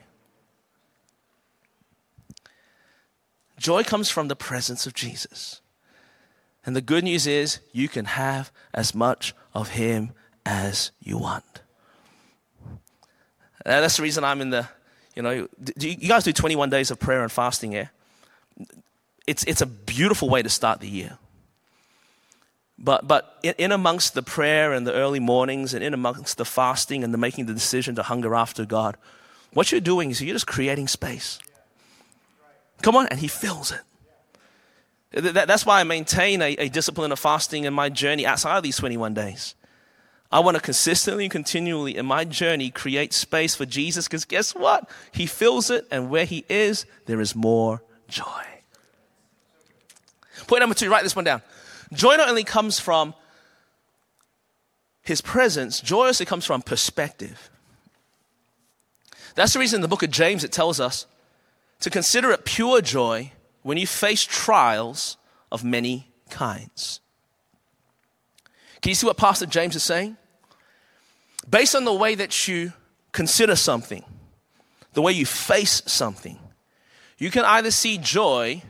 Joy 3.57 3.83
comes 3.83 4.09
from 4.09 4.27
the 4.27 4.35
presence 4.35 4.85
of 4.85 4.93
Jesus. 4.93 5.61
And 6.65 6.75
the 6.75 6.81
good 6.81 7.03
news 7.03 7.25
is 7.25 7.59
you 7.71 7.87
can 7.87 8.05
have 8.05 8.51
as 8.73 8.93
much 8.93 9.33
of 9.53 9.69
Him 9.69 10.11
as 10.45 10.91
you 11.01 11.17
want. 11.17 11.61
And 13.67 13.83
that's 13.83 13.97
the 13.97 14.03
reason 14.03 14.23
I'm 14.23 14.39
in 14.39 14.49
the, 14.49 14.67
you 15.13 15.21
know, 15.21 15.47
you 15.77 16.07
guys 16.07 16.23
do 16.23 16.31
21 16.31 16.69
days 16.69 16.89
of 16.89 16.99
prayer 17.01 17.21
and 17.21 17.29
fasting, 17.29 17.73
yeah? 17.73 17.87
It's, 19.27 19.43
it's 19.43 19.59
a 19.59 19.65
beautiful 19.65 20.29
way 20.29 20.41
to 20.41 20.47
start 20.47 20.79
the 20.79 20.87
year. 20.87 21.17
But, 22.79 23.09
but 23.09 23.37
in, 23.43 23.55
in, 23.57 23.71
amongst 23.73 24.13
the 24.13 24.23
prayer 24.23 24.71
and 24.71 24.87
the 24.87 24.93
early 24.93 25.19
mornings 25.19 25.73
and 25.73 25.83
in 25.83 25.93
amongst 25.93 26.37
the 26.37 26.45
fasting 26.45 27.03
and 27.03 27.13
the 27.13 27.17
making 27.17 27.47
the 27.47 27.53
decision 27.53 27.95
to 27.95 28.03
hunger 28.03 28.35
after 28.35 28.65
God, 28.65 28.95
what 29.51 29.69
you're 29.69 29.81
doing 29.81 30.11
is 30.11 30.21
you're 30.21 30.35
just 30.35 30.47
creating 30.47 30.87
space. 30.87 31.37
Come 32.81 32.95
on, 32.95 33.07
and 33.07 33.19
He 33.19 33.27
fills 33.27 33.73
it. 33.73 33.81
That's 35.11 35.65
why 35.65 35.81
I 35.81 35.83
maintain 35.83 36.41
a, 36.41 36.53
a 36.53 36.69
discipline 36.69 37.11
of 37.11 37.19
fasting 37.19 37.65
in 37.65 37.73
my 37.73 37.89
journey 37.89 38.25
outside 38.25 38.55
of 38.55 38.63
these 38.63 38.77
21 38.77 39.13
days. 39.13 39.55
I 40.31 40.39
want 40.41 40.55
to 40.55 40.61
consistently 40.61 41.25
and 41.25 41.31
continually 41.31 41.95
in 41.95 42.05
my 42.05 42.25
journey 42.25 42.69
create 42.69 43.13
space 43.13 43.55
for 43.55 43.65
Jesus 43.65 44.07
because 44.07 44.25
guess 44.25 44.53
what? 44.53 44.89
He 45.11 45.25
fills 45.25 45.69
it, 45.69 45.87
and 45.89 46.09
where 46.09 46.25
He 46.25 46.43
is, 46.49 46.85
there 47.05 47.21
is 47.21 47.35
more 47.35 47.81
joy. 48.07 48.43
Point 50.47 50.61
number 50.61 50.75
two, 50.75 50.89
write 50.89 51.03
this 51.03 51.15
one 51.15 51.25
down. 51.25 51.41
Joy 51.93 52.15
not 52.17 52.29
only 52.29 52.43
comes 52.43 52.79
from 52.79 53.13
His 55.01 55.21
presence, 55.21 55.79
joy 55.79 56.07
also 56.07 56.25
comes 56.25 56.45
from 56.45 56.61
perspective. 56.61 57.49
That's 59.35 59.53
the 59.53 59.59
reason 59.59 59.77
in 59.77 59.81
the 59.81 59.87
book 59.87 60.03
of 60.03 60.11
James 60.11 60.43
it 60.43 60.51
tells 60.51 60.79
us 60.79 61.05
to 61.79 61.89
consider 61.89 62.31
it 62.31 62.43
pure 62.43 62.81
joy 62.81 63.31
when 63.61 63.77
you 63.77 63.87
face 63.87 64.23
trials 64.23 65.15
of 65.51 65.63
many 65.63 66.09
kinds. 66.29 66.99
Can 68.81 68.89
you 68.89 68.95
see 68.95 69.07
what 69.07 69.17
Pastor 69.17 69.45
James 69.45 69.75
is 69.75 69.83
saying? 69.83 70.17
Based 71.49 71.75
on 71.75 71.85
the 71.85 71.93
way 71.93 72.15
that 72.15 72.47
you 72.47 72.73
consider 73.11 73.55
something, 73.55 74.03
the 74.93 75.01
way 75.01 75.11
you 75.11 75.25
face 75.25 75.81
something, 75.85 76.37
you 77.17 77.31
can 77.31 77.45
either 77.45 77.71
see 77.71 77.97
joy 77.97 78.61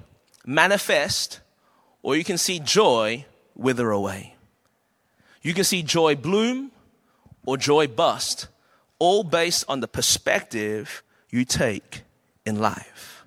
manifest 0.46 1.42
or 2.02 2.16
you 2.16 2.24
can 2.24 2.38
see 2.38 2.60
joy 2.60 3.26
wither 3.56 3.92
away. 3.92 4.36
You 5.42 5.54
can 5.54 5.64
see 5.64 5.84
joy 5.84 6.16
bloom 6.16 6.72
or 7.46 7.58
joy 7.58 7.88
bust, 7.88 8.48
all 9.00 9.24
based 9.24 9.64
on 9.68 9.80
the 9.80 9.88
perspective 9.88 11.04
you 11.30 11.46
take 11.46 12.04
in 12.46 12.60
life. 12.60 13.26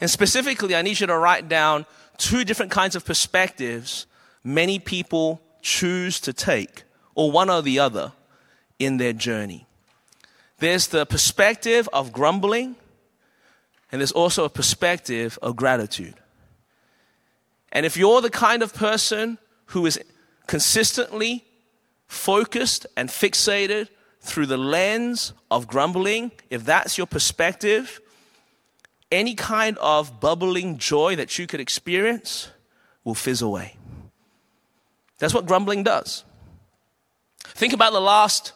And 0.00 0.10
specifically, 0.10 0.74
I 0.74 0.82
need 0.82 1.00
you 1.00 1.06
to 1.06 1.16
write 1.16 1.48
down 1.48 1.86
two 2.16 2.44
different 2.44 2.72
kinds 2.72 2.96
of 2.96 3.04
perspectives 3.04 4.06
many 4.42 4.78
people 4.78 5.40
choose 5.64 6.20
to 6.20 6.32
take, 6.32 6.84
or 7.14 7.32
one 7.32 7.48
or 7.48 7.62
the 7.62 7.78
other, 7.78 8.12
in 8.78 8.98
their 8.98 9.14
journey. 9.14 9.66
There's 10.58 10.88
the 10.88 11.06
perspective 11.06 11.88
of 11.92 12.12
grumbling, 12.12 12.76
and 13.90 14.00
there's 14.00 14.12
also 14.12 14.44
a 14.44 14.50
perspective 14.50 15.38
of 15.40 15.56
gratitude. 15.56 16.14
And 17.72 17.86
if 17.86 17.96
you're 17.96 18.20
the 18.20 18.30
kind 18.30 18.62
of 18.62 18.74
person 18.74 19.38
who 19.66 19.86
is 19.86 19.98
consistently 20.46 21.44
focused 22.06 22.86
and 22.96 23.08
fixated 23.08 23.88
through 24.20 24.46
the 24.46 24.58
lens 24.58 25.32
of 25.50 25.66
grumbling, 25.66 26.30
if 26.50 26.64
that's 26.64 26.98
your 26.98 27.06
perspective, 27.06 28.00
any 29.10 29.34
kind 29.34 29.78
of 29.78 30.20
bubbling 30.20 30.76
joy 30.76 31.16
that 31.16 31.38
you 31.38 31.46
could 31.46 31.60
experience 31.60 32.50
will 33.02 33.14
fizz 33.14 33.40
away. 33.40 33.76
That's 35.18 35.34
what 35.34 35.46
grumbling 35.46 35.82
does. 35.82 36.24
Think 37.44 37.72
about 37.72 37.92
the 37.92 38.00
last 38.00 38.52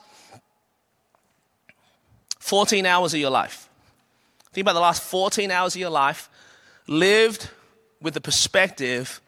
14 2.39 2.87
hours 2.87 3.15
of 3.15 3.21
your 3.21 3.31
life. 3.31 3.69
Think 4.53 4.65
about 4.65 4.73
the 4.73 4.81
last 4.81 5.03
14 5.03 5.51
hours 5.51 5.75
of 5.75 5.81
your 5.81 5.91
life 5.91 6.29
lived 6.87 7.51
with 8.01 8.15
the 8.15 8.21
perspective 8.21 9.21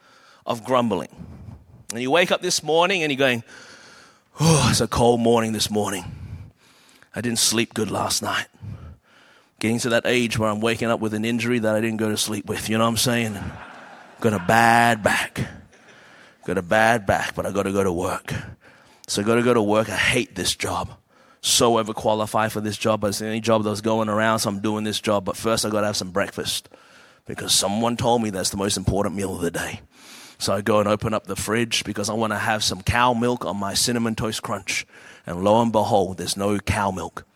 of 0.46 0.64
grumbling. 0.64 1.08
And 1.92 2.00
you 2.00 2.10
wake 2.10 2.32
up 2.32 2.40
this 2.40 2.62
morning 2.62 3.02
and 3.02 3.12
you're 3.12 3.18
going, 3.18 3.42
Oh, 4.38 4.68
it's 4.70 4.80
a 4.80 4.88
cold 4.88 5.20
morning 5.20 5.52
this 5.52 5.70
morning. 5.70 6.04
I 7.14 7.20
didn't 7.20 7.40
sleep 7.40 7.74
good 7.74 7.90
last 7.90 8.22
night. 8.22 8.46
Getting 9.58 9.78
to 9.80 9.90
that 9.90 10.06
age 10.06 10.38
where 10.38 10.48
I'm 10.48 10.60
waking 10.60 10.88
up 10.88 11.00
with 11.00 11.12
an 11.12 11.26
injury 11.26 11.58
that 11.58 11.74
I 11.74 11.80
didn't 11.80 11.98
go 11.98 12.08
to 12.08 12.16
sleep 12.16 12.46
with. 12.46 12.70
You 12.70 12.78
know 12.78 12.84
what 12.84 12.90
I'm 12.90 12.96
saying? 12.96 13.38
Got 14.20 14.32
a 14.32 14.38
bad 14.38 15.02
back. 15.02 15.46
Got 16.44 16.58
a 16.58 16.62
bad 16.62 17.06
back, 17.06 17.34
but 17.34 17.46
I 17.46 17.52
got 17.52 17.64
to 17.64 17.72
go 17.72 17.84
to 17.84 17.92
work. 17.92 18.32
So 19.06 19.22
I 19.22 19.24
got 19.24 19.36
to 19.36 19.42
go 19.42 19.54
to 19.54 19.62
work. 19.62 19.88
I 19.88 19.96
hate 19.96 20.34
this 20.34 20.54
job. 20.54 20.90
So 21.42 21.82
overqualified 21.82 22.50
for 22.50 22.60
this 22.60 22.76
job. 22.76 23.00
but 23.00 23.08
It's 23.08 23.18
the 23.18 23.26
only 23.26 23.40
job 23.40 23.64
that 23.64 23.70
was 23.70 23.80
going 23.80 24.08
around, 24.08 24.40
so 24.40 24.50
I'm 24.50 24.60
doing 24.60 24.84
this 24.84 25.00
job. 25.00 25.24
But 25.24 25.36
first, 25.36 25.64
I 25.64 25.70
got 25.70 25.80
to 25.80 25.86
have 25.86 25.96
some 25.96 26.10
breakfast 26.10 26.68
because 27.26 27.52
someone 27.52 27.96
told 27.96 28.22
me 28.22 28.30
that's 28.30 28.50
the 28.50 28.56
most 28.56 28.76
important 28.76 29.14
meal 29.14 29.34
of 29.34 29.42
the 29.42 29.50
day. 29.50 29.80
So 30.38 30.54
I 30.54 30.62
go 30.62 30.80
and 30.80 30.88
open 30.88 31.12
up 31.12 31.26
the 31.26 31.36
fridge 31.36 31.84
because 31.84 32.08
I 32.08 32.14
want 32.14 32.32
to 32.32 32.38
have 32.38 32.64
some 32.64 32.80
cow 32.82 33.12
milk 33.12 33.44
on 33.44 33.58
my 33.58 33.74
cinnamon 33.74 34.14
toast 34.14 34.42
crunch. 34.42 34.86
And 35.26 35.44
lo 35.44 35.60
and 35.60 35.70
behold, 35.70 36.16
there's 36.16 36.36
no 36.36 36.58
cow 36.58 36.90
milk. 36.90 37.26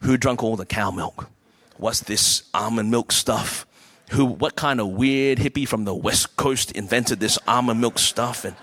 Who 0.00 0.16
drank 0.16 0.42
all 0.42 0.56
the 0.56 0.66
cow 0.66 0.90
milk? 0.90 1.28
What's 1.76 2.00
this 2.00 2.44
almond 2.54 2.90
milk 2.90 3.12
stuff? 3.12 3.66
Who, 4.12 4.26
what 4.26 4.56
kind 4.56 4.80
of 4.80 4.88
weird 4.88 5.38
hippie 5.38 5.66
from 5.66 5.84
the 5.84 5.94
West 5.94 6.36
Coast 6.36 6.72
invented 6.72 7.18
this 7.18 7.38
almond 7.48 7.80
milk 7.80 7.98
stuff? 7.98 8.44
And 8.44 8.56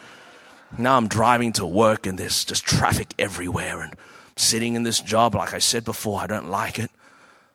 now 0.77 0.95
I'm 0.95 1.07
driving 1.07 1.53
to 1.53 1.65
work 1.65 2.05
and 2.05 2.17
there's 2.19 2.45
just 2.45 2.65
traffic 2.65 3.13
everywhere 3.17 3.81
and 3.81 3.95
sitting 4.35 4.75
in 4.75 4.83
this 4.83 5.01
job. 5.01 5.35
Like 5.35 5.53
I 5.53 5.59
said 5.59 5.85
before, 5.85 6.19
I 6.21 6.27
don't 6.27 6.49
like 6.49 6.77
it. 6.77 6.91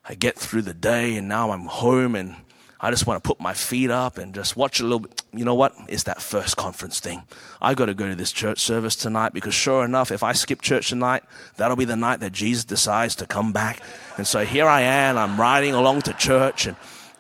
I 0.09 0.14
get 0.14 0.37
through 0.37 0.62
the 0.62 0.74
day 0.74 1.16
and 1.16 1.28
now 1.28 1.52
I'm 1.52 1.66
home 1.66 2.16
and 2.16 2.35
I 2.80 2.90
just 2.90 3.07
want 3.07 3.22
to 3.22 3.26
put 3.26 3.40
my 3.40 3.54
feet 3.54 3.90
up 3.90 4.18
and 4.18 4.35
just 4.35 4.57
watch 4.57 4.80
a 4.80 4.83
little 4.83 4.98
bit. 4.98 5.22
You 5.33 5.44
know 5.44 5.54
what? 5.54 5.74
It's 5.88 6.02
that 6.02 6.20
first 6.20 6.57
conference 6.57 7.00
thing. 7.00 7.22
I 7.62 7.74
got 7.74 7.87
to 7.87 7.94
go 7.94 8.09
to 8.09 8.14
this 8.14 8.33
church 8.33 8.59
service 8.59 8.96
tonight 8.96 9.33
because 9.33 9.54
sure 9.54 9.85
enough, 9.85 10.11
if 10.11 10.22
I 10.22 10.33
skip 10.33 10.61
church 10.61 10.90
tonight, 10.90 11.22
that'll 11.57 11.76
be 11.76 11.87
the 11.87 11.96
night 11.96 12.20
that 12.20 12.33
Jesus 12.33 12.64
decides 12.64 13.14
to 13.16 13.26
come 13.26 13.52
back. 13.52 13.80
And 14.18 14.26
so 14.26 14.44
here 14.44 14.66
I 14.66 14.83
am. 14.83 15.16
I'm 15.16 15.40
riding 15.40 15.72
along 15.74 16.02
to 16.02 16.12
church 16.12 16.66
and 16.66 16.76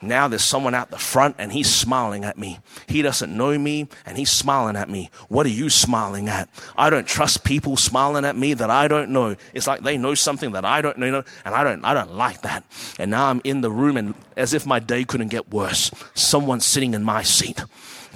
now 0.08 0.28
there's 0.28 0.44
someone 0.44 0.74
out 0.74 0.90
the 0.90 0.98
front 0.98 1.36
and 1.38 1.52
he's 1.52 1.72
smiling 1.72 2.24
at 2.24 2.38
me. 2.38 2.58
He 2.86 3.02
doesn't 3.02 3.36
know 3.36 3.58
me 3.58 3.88
and 4.06 4.16
he's 4.16 4.30
smiling 4.30 4.76
at 4.76 4.88
me. 4.88 5.10
What 5.28 5.46
are 5.46 5.50
you 5.50 5.68
smiling 5.68 6.28
at? 6.28 6.48
I 6.76 6.90
don't 6.90 7.06
trust 7.06 7.44
people 7.44 7.76
smiling 7.76 8.24
at 8.24 8.36
me 8.36 8.54
that 8.54 8.70
I 8.70 8.88
don't 8.88 9.10
know. 9.10 9.36
It's 9.52 9.66
like 9.66 9.82
they 9.82 9.98
know 9.98 10.14
something 10.14 10.52
that 10.52 10.64
I 10.64 10.80
don't 10.82 10.98
know 10.98 11.22
and 11.44 11.54
I 11.54 11.64
don't 11.64 11.84
I 11.84 11.94
don't 11.94 12.14
like 12.14 12.42
that. 12.42 12.64
And 12.98 13.10
now 13.10 13.26
I'm 13.26 13.40
in 13.44 13.60
the 13.60 13.70
room 13.70 13.96
and 13.96 14.14
as 14.36 14.54
if 14.54 14.66
my 14.66 14.78
day 14.78 15.04
couldn't 15.04 15.28
get 15.28 15.52
worse. 15.52 15.90
Someone's 16.14 16.64
sitting 16.64 16.94
in 16.94 17.04
my 17.04 17.22
seat. 17.22 17.64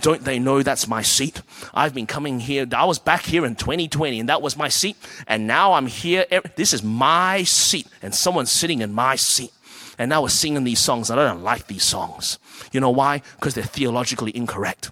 Don't 0.00 0.24
they 0.24 0.38
know 0.38 0.62
that's 0.62 0.86
my 0.86 1.02
seat? 1.02 1.42
I've 1.74 1.94
been 1.94 2.06
coming 2.06 2.40
here. 2.40 2.66
I 2.72 2.84
was 2.84 2.98
back 2.98 3.24
here 3.24 3.44
in 3.44 3.56
2020 3.56 4.20
and 4.20 4.28
that 4.28 4.42
was 4.42 4.56
my 4.56 4.68
seat. 4.68 4.96
And 5.26 5.46
now 5.46 5.72
I'm 5.72 5.86
here. 5.86 6.24
This 6.56 6.72
is 6.72 6.82
my 6.82 7.42
seat 7.42 7.88
and 8.02 8.14
someone's 8.14 8.52
sitting 8.52 8.80
in 8.80 8.92
my 8.92 9.16
seat. 9.16 9.52
And 9.98 10.08
now 10.08 10.22
we're 10.22 10.28
singing 10.28 10.64
these 10.64 10.78
songs, 10.78 11.10
and 11.10 11.18
I 11.18 11.26
don't 11.26 11.42
like 11.42 11.66
these 11.66 11.82
songs. 11.82 12.38
You 12.72 12.80
know 12.80 12.90
why? 12.90 13.22
Because 13.36 13.54
they're 13.54 13.64
theologically 13.64 14.34
incorrect. 14.36 14.90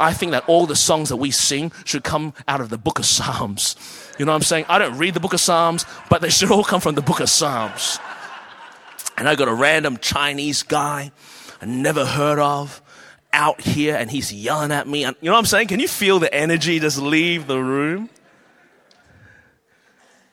I 0.00 0.12
think 0.12 0.32
that 0.32 0.48
all 0.48 0.66
the 0.66 0.76
songs 0.76 1.10
that 1.10 1.16
we 1.16 1.30
sing 1.30 1.72
should 1.84 2.02
come 2.02 2.34
out 2.48 2.60
of 2.60 2.68
the 2.68 2.78
book 2.78 2.98
of 2.98 3.06
Psalms. 3.06 3.76
You 4.18 4.24
know 4.24 4.32
what 4.32 4.36
I'm 4.36 4.42
saying? 4.42 4.64
I 4.68 4.78
don't 4.78 4.98
read 4.98 5.14
the 5.14 5.20
book 5.20 5.32
of 5.32 5.40
Psalms, 5.40 5.84
but 6.10 6.22
they 6.22 6.30
should 6.30 6.50
all 6.50 6.64
come 6.64 6.80
from 6.80 6.96
the 6.96 7.02
book 7.02 7.20
of 7.20 7.30
Psalms. 7.30 8.00
And 9.16 9.28
I 9.28 9.34
got 9.36 9.48
a 9.48 9.54
random 9.54 9.96
Chinese 9.98 10.62
guy 10.62 11.12
I 11.60 11.66
never 11.66 12.04
heard 12.04 12.38
of 12.38 12.82
out 13.32 13.60
here 13.60 13.96
and 13.96 14.10
he's 14.10 14.32
yelling 14.32 14.72
at 14.72 14.86
me. 14.86 15.04
And 15.04 15.16
you 15.20 15.26
know 15.26 15.32
what 15.32 15.40
I'm 15.40 15.46
saying? 15.46 15.68
Can 15.68 15.80
you 15.80 15.88
feel 15.88 16.18
the 16.18 16.32
energy 16.32 16.78
just 16.78 16.98
leave 16.98 17.46
the 17.46 17.58
room? 17.58 18.10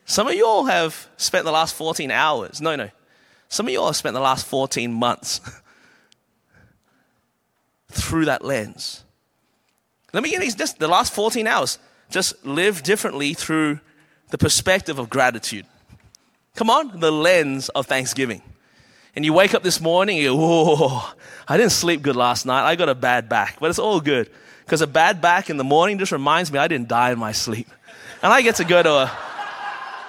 Some 0.05 0.27
of 0.27 0.35
you 0.35 0.45
all 0.45 0.65
have 0.65 1.09
spent 1.17 1.45
the 1.45 1.51
last 1.51 1.73
14 1.75 2.11
hours. 2.11 2.61
No, 2.61 2.75
no. 2.75 2.89
Some 3.55 3.67
of 3.67 3.71
you 3.71 3.79
all 3.79 3.85
have 3.85 3.95
spent 3.95 4.15
the 4.15 4.19
last 4.19 4.45
14 4.47 4.91
months 4.91 5.39
through 7.89 8.25
that 8.25 8.43
lens. 8.43 9.05
Let 10.11 10.23
me 10.23 10.29
get 10.29 10.41
these, 10.41 10.55
just 10.55 10.77
the 10.77 10.89
last 10.89 11.13
14 11.13 11.47
hours. 11.47 11.79
Just 12.09 12.45
live 12.45 12.83
differently 12.83 13.33
through 13.33 13.79
the 14.29 14.37
perspective 14.37 14.99
of 14.99 15.09
gratitude. 15.09 15.65
Come 16.55 16.69
on, 16.69 16.99
the 16.99 17.13
lens 17.13 17.69
of 17.69 17.85
thanksgiving. 17.85 18.41
And 19.15 19.23
you 19.23 19.31
wake 19.31 19.53
up 19.53 19.63
this 19.63 19.79
morning 19.79 20.17
you 20.17 20.31
go, 20.31 20.35
whoa, 20.35 21.01
I 21.47 21.55
didn't 21.55 21.71
sleep 21.71 22.01
good 22.01 22.17
last 22.17 22.45
night. 22.45 22.69
I 22.69 22.75
got 22.75 22.89
a 22.89 22.95
bad 22.95 23.29
back, 23.29 23.61
but 23.61 23.69
it's 23.69 23.79
all 23.79 24.01
good. 24.01 24.29
Because 24.65 24.81
a 24.81 24.87
bad 24.87 25.21
back 25.21 25.49
in 25.49 25.55
the 25.55 25.63
morning 25.63 25.97
just 25.97 26.11
reminds 26.11 26.51
me 26.51 26.59
I 26.59 26.67
didn't 26.67 26.89
die 26.89 27.11
in 27.11 27.19
my 27.19 27.31
sleep. 27.31 27.69
And 28.21 28.33
I 28.33 28.41
get 28.41 28.55
to 28.55 28.65
go 28.65 28.83
to 28.83 28.91
a 28.91 29.34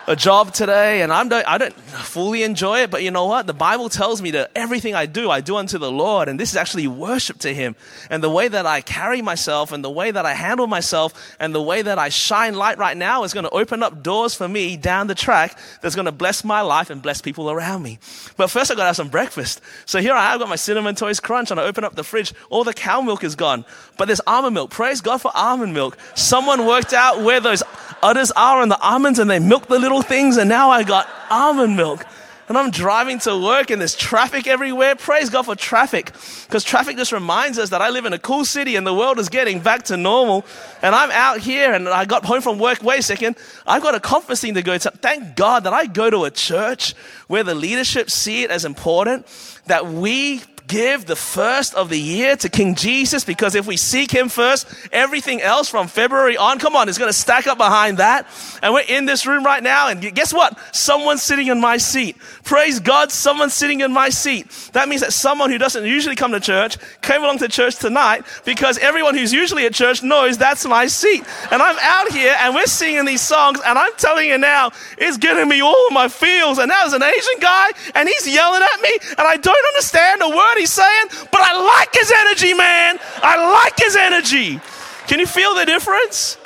a 0.08 0.14
job 0.14 0.52
today 0.52 1.02
and 1.02 1.12
I'm, 1.12 1.32
I 1.32 1.58
don't 1.58 1.74
fully 1.74 2.42
enjoy 2.44 2.80
it, 2.80 2.90
but 2.90 3.02
you 3.02 3.10
know 3.10 3.26
what? 3.26 3.46
The 3.46 3.54
Bible 3.54 3.88
tells 3.88 4.22
me 4.22 4.32
that 4.32 4.52
everything 4.54 4.94
I 4.94 5.06
do, 5.06 5.30
I 5.30 5.40
do 5.40 5.56
unto 5.56 5.78
the 5.78 5.90
Lord. 5.90 6.28
And 6.28 6.38
this 6.38 6.50
is 6.50 6.56
actually 6.56 6.86
worship 6.86 7.38
to 7.40 7.52
Him. 7.52 7.74
And 8.08 8.22
the 8.22 8.30
way 8.30 8.46
that 8.46 8.66
I 8.66 8.80
carry 8.80 9.20
myself 9.20 9.72
and 9.72 9.84
the 9.84 9.90
way 9.90 10.10
that 10.10 10.24
I 10.24 10.34
handle 10.34 10.66
myself 10.66 11.12
and 11.40 11.54
the 11.54 11.62
way 11.62 11.82
that 11.82 11.98
I 11.98 12.08
shine 12.08 12.54
light 12.54 12.78
right 12.78 12.96
now 12.96 13.24
is 13.24 13.34
going 13.34 13.44
to 13.44 13.50
open 13.50 13.82
up 13.82 14.02
doors 14.02 14.34
for 14.34 14.46
me 14.46 14.76
down 14.76 15.08
the 15.08 15.14
track 15.14 15.58
that's 15.82 15.94
going 15.94 16.06
to 16.06 16.12
bless 16.12 16.44
my 16.44 16.60
life 16.60 16.90
and 16.90 17.02
bless 17.02 17.20
people 17.20 17.50
around 17.50 17.82
me. 17.82 17.98
But 18.36 18.48
first 18.48 18.70
I've 18.70 18.76
got 18.76 18.84
to 18.84 18.88
have 18.88 18.96
some 18.96 19.08
breakfast. 19.08 19.60
So 19.86 20.00
here 20.00 20.14
I 20.14 20.30
have 20.30 20.40
got 20.40 20.48
my 20.48 20.56
Cinnamon 20.56 20.94
Toast 20.94 21.22
Crunch 21.22 21.50
and 21.50 21.58
I 21.58 21.64
open 21.64 21.82
up 21.82 21.96
the 21.96 22.04
fridge. 22.04 22.32
All 22.50 22.62
the 22.62 22.74
cow 22.74 23.00
milk 23.00 23.24
is 23.24 23.34
gone, 23.34 23.64
but 23.96 24.06
there's 24.06 24.20
almond 24.26 24.54
milk. 24.54 24.70
Praise 24.70 25.00
God 25.00 25.18
for 25.18 25.32
almond 25.34 25.74
milk. 25.74 25.98
Someone 26.14 26.64
worked 26.66 26.92
out 26.92 27.22
where 27.22 27.40
those 27.40 27.62
udders 28.02 28.30
are 28.32 28.62
in 28.62 28.68
the 28.68 28.80
almonds 28.80 29.18
and 29.18 29.28
they 29.28 29.38
milk 29.38 29.66
the 29.66 29.78
little 29.78 29.95
things 30.02 30.37
and 30.37 30.48
now 30.48 30.70
I 30.70 30.82
got 30.82 31.09
almond 31.30 31.76
milk. 31.76 32.04
And 32.48 32.56
I'm 32.56 32.70
driving 32.70 33.18
to 33.20 33.37
work 33.37 33.70
and 33.70 33.80
there's 33.80 33.96
traffic 33.96 34.46
everywhere. 34.46 34.94
Praise 34.94 35.30
God 35.30 35.46
for 35.46 35.56
traffic. 35.56 36.12
Because 36.46 36.62
traffic 36.62 36.96
just 36.96 37.11
reminds 37.11 37.59
us 37.59 37.70
that 37.70 37.82
I 37.82 37.90
live 37.90 38.04
in 38.04 38.12
a 38.12 38.20
cool 38.20 38.44
city 38.44 38.76
and 38.76 38.87
the 38.87 38.94
world 38.94 39.18
is 39.18 39.28
getting 39.28 39.59
back 39.59 39.85
to 39.85 39.96
normal. 39.96 40.44
And 40.80 40.94
I'm 40.94 41.11
out 41.11 41.40
here 41.40 41.72
and 41.72 41.88
I 41.88 42.04
got 42.04 42.24
home 42.24 42.42
from 42.42 42.61
work. 42.61 42.85
Wait 42.85 43.00
a 43.00 43.02
second. 43.02 43.37
I've 43.66 43.82
got 43.82 43.96
a 43.96 44.00
conferencing 44.00 44.54
to 44.54 44.62
go 44.62 44.78
to. 44.78 44.90
Thank 44.92 45.35
God 45.35 45.64
that 45.64 45.72
I 45.72 45.87
go 45.87 46.09
to 46.09 46.22
a 46.22 46.30
church 46.30 46.94
where 47.26 47.42
the 47.42 47.54
leadership 47.56 48.11
see 48.12 48.44
it 48.44 48.52
as 48.52 48.64
important 48.64 49.26
that 49.66 49.87
we 49.87 50.40
give 50.66 51.07
the 51.07 51.16
first 51.16 51.74
of 51.74 51.88
the 51.88 51.98
year 51.98 52.37
to 52.37 52.48
King 52.48 52.74
Jesus 52.74 53.24
because 53.24 53.55
if 53.55 53.66
we 53.66 53.76
seek 53.76 54.11
Him 54.11 54.29
first, 54.29 54.66
everything 54.92 55.40
else 55.40 55.68
from 55.68 55.88
February 55.88 56.37
on, 56.37 56.59
come 56.59 56.76
on, 56.76 56.88
is 56.88 56.98
going 56.98 57.09
to 57.09 57.16
stack 57.16 57.46
up 57.46 57.59
behind 57.59 57.98
that. 57.98 58.26
And 58.62 58.74
we're 58.74 58.85
in 58.88 59.05
this 59.07 59.26
room 59.26 59.44
right 59.44 59.62
now, 59.62 59.88
and 59.88 60.00
guess 60.14 60.33
what? 60.33 60.59
Someone's 60.74 61.22
sitting 61.22 61.48
in 61.48 61.61
my 61.61 61.76
seat. 61.76 62.16
Praise 62.44 62.81
God, 62.81 63.12
someone's 63.12 63.55
sitting 63.55 63.81
in 63.81 63.92
my 63.92 64.09
seat. 64.09 64.70
That 64.72 64.88
means 64.88 65.02
that 65.02 65.12
someone 65.12 65.50
who 65.50 65.59
doesn't 65.59 65.85
usually 65.85 66.16
come 66.16 66.33
to 66.33 66.40
church 66.40 66.79
came 67.02 67.22
along 67.22 67.38
to 67.38 67.48
church 67.48 67.76
tonight 67.76 68.24
because 68.44 68.79
everyone 68.79 69.16
who's 69.16 69.33
usually 69.33 69.66
at 69.66 69.74
church 69.74 70.02
knows 70.02 70.38
that's 70.38 70.66
my 70.66 70.87
seat. 70.87 71.24
And 71.50 71.62
I'm 71.62 71.76
out 71.81 72.12
here, 72.12 72.35
and 72.40 72.55
we're 72.55 72.66
singing 72.66 73.05
these 73.05 73.22
songs, 73.22 73.61
and 73.64 73.79
I'm 73.79 73.92
telling 73.96 74.29
you 74.29 74.38
now, 74.38 74.70
it's 74.98 75.16
getting 75.16 75.48
me 75.48 75.61
all 75.61 75.90
my 75.90 76.09
feels. 76.09 76.59
And 76.59 76.68
now 76.68 76.83
there's 76.83 76.92
an 76.94 77.02
Asian 77.02 77.40
guy, 77.40 77.70
and 77.94 78.09
he's 78.09 78.26
yelling 78.29 78.62
at 78.62 78.81
me, 78.81 78.90
and 79.11 79.26
I 79.26 79.37
don't 79.37 79.66
understand 79.74 80.22
a 80.22 80.29
word 80.29 80.55
what 80.56 80.60
he's 80.60 80.72
saying, 80.72 81.28
but 81.30 81.40
I 81.42 81.78
like 81.78 81.94
his 81.94 82.10
energy, 82.10 82.54
man. 82.54 82.98
I 83.16 83.52
like 83.52 83.78
his 83.78 83.94
energy. 83.94 84.58
Can 85.06 85.20
you 85.20 85.26
feel 85.26 85.54
the 85.54 85.66
difference? 85.66 86.38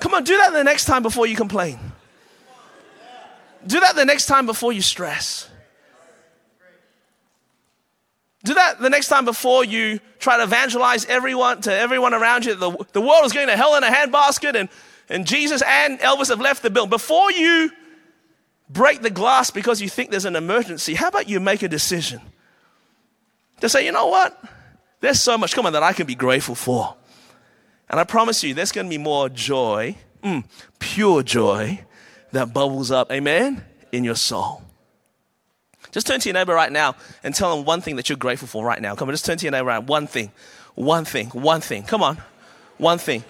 Come 0.00 0.14
on, 0.14 0.24
do 0.24 0.36
that 0.36 0.52
the 0.52 0.64
next 0.64 0.86
time 0.86 1.02
before 1.02 1.26
you 1.26 1.36
complain. 1.36 1.78
Do 3.66 3.80
that 3.80 3.94
the 3.94 4.04
next 4.04 4.26
time 4.26 4.46
before 4.46 4.72
you 4.72 4.82
stress. 4.82 5.48
Do 8.44 8.54
that 8.54 8.80
the 8.80 8.90
next 8.90 9.08
time 9.08 9.24
before 9.24 9.64
you 9.64 10.00
try 10.18 10.36
to 10.38 10.44
evangelize 10.44 11.04
everyone 11.04 11.60
to 11.62 11.72
everyone 11.72 12.14
around 12.14 12.44
you. 12.44 12.54
The, 12.54 12.70
the 12.92 13.00
world 13.00 13.24
is 13.24 13.32
going 13.32 13.48
to 13.48 13.56
hell 13.56 13.76
in 13.76 13.84
a 13.84 13.88
handbasket 13.88 14.54
and, 14.54 14.68
and 15.08 15.26
Jesus 15.26 15.62
and 15.64 15.98
Elvis 16.00 16.28
have 16.28 16.40
left 16.40 16.62
the 16.62 16.70
building. 16.70 16.90
Before 16.90 17.30
you 17.30 17.70
break 18.68 19.02
the 19.02 19.10
glass 19.10 19.50
because 19.50 19.80
you 19.80 19.88
think 19.88 20.10
there's 20.10 20.24
an 20.24 20.36
emergency, 20.36 20.94
how 20.94 21.08
about 21.08 21.28
you 21.28 21.40
make 21.40 21.62
a 21.62 21.68
decision? 21.68 22.20
To 23.60 23.68
say, 23.68 23.84
you 23.84 23.92
know 23.92 24.06
what? 24.06 24.40
There's 25.00 25.20
so 25.20 25.38
much, 25.38 25.54
come 25.54 25.66
on, 25.66 25.72
that 25.72 25.82
I 25.82 25.92
can 25.92 26.06
be 26.06 26.14
grateful 26.14 26.54
for. 26.54 26.94
And 27.88 27.98
I 27.98 28.04
promise 28.04 28.42
you, 28.44 28.54
there's 28.54 28.72
going 28.72 28.86
to 28.86 28.90
be 28.90 28.98
more 28.98 29.28
joy, 29.28 29.96
mm, 30.22 30.44
pure 30.78 31.22
joy, 31.22 31.84
that 32.32 32.52
bubbles 32.52 32.90
up, 32.90 33.10
amen, 33.10 33.64
in 33.92 34.04
your 34.04 34.14
soul. 34.14 34.62
Just 35.90 36.06
turn 36.06 36.20
to 36.20 36.28
your 36.28 36.34
neighbor 36.34 36.54
right 36.54 36.70
now 36.70 36.96
and 37.22 37.34
tell 37.34 37.56
them 37.56 37.64
one 37.64 37.80
thing 37.80 37.96
that 37.96 38.08
you're 38.08 38.18
grateful 38.18 38.46
for 38.46 38.64
right 38.64 38.80
now. 38.80 38.94
Come 38.94 39.08
on, 39.08 39.14
just 39.14 39.24
turn 39.24 39.38
to 39.38 39.44
your 39.44 39.52
neighbor 39.52 39.66
right 39.66 39.82
One 39.82 40.06
thing. 40.06 40.30
One 40.74 41.04
thing. 41.04 41.28
One 41.28 41.60
thing. 41.60 41.82
Come 41.84 42.02
on. 42.02 42.18
One 42.76 42.98
thing. 42.98 43.24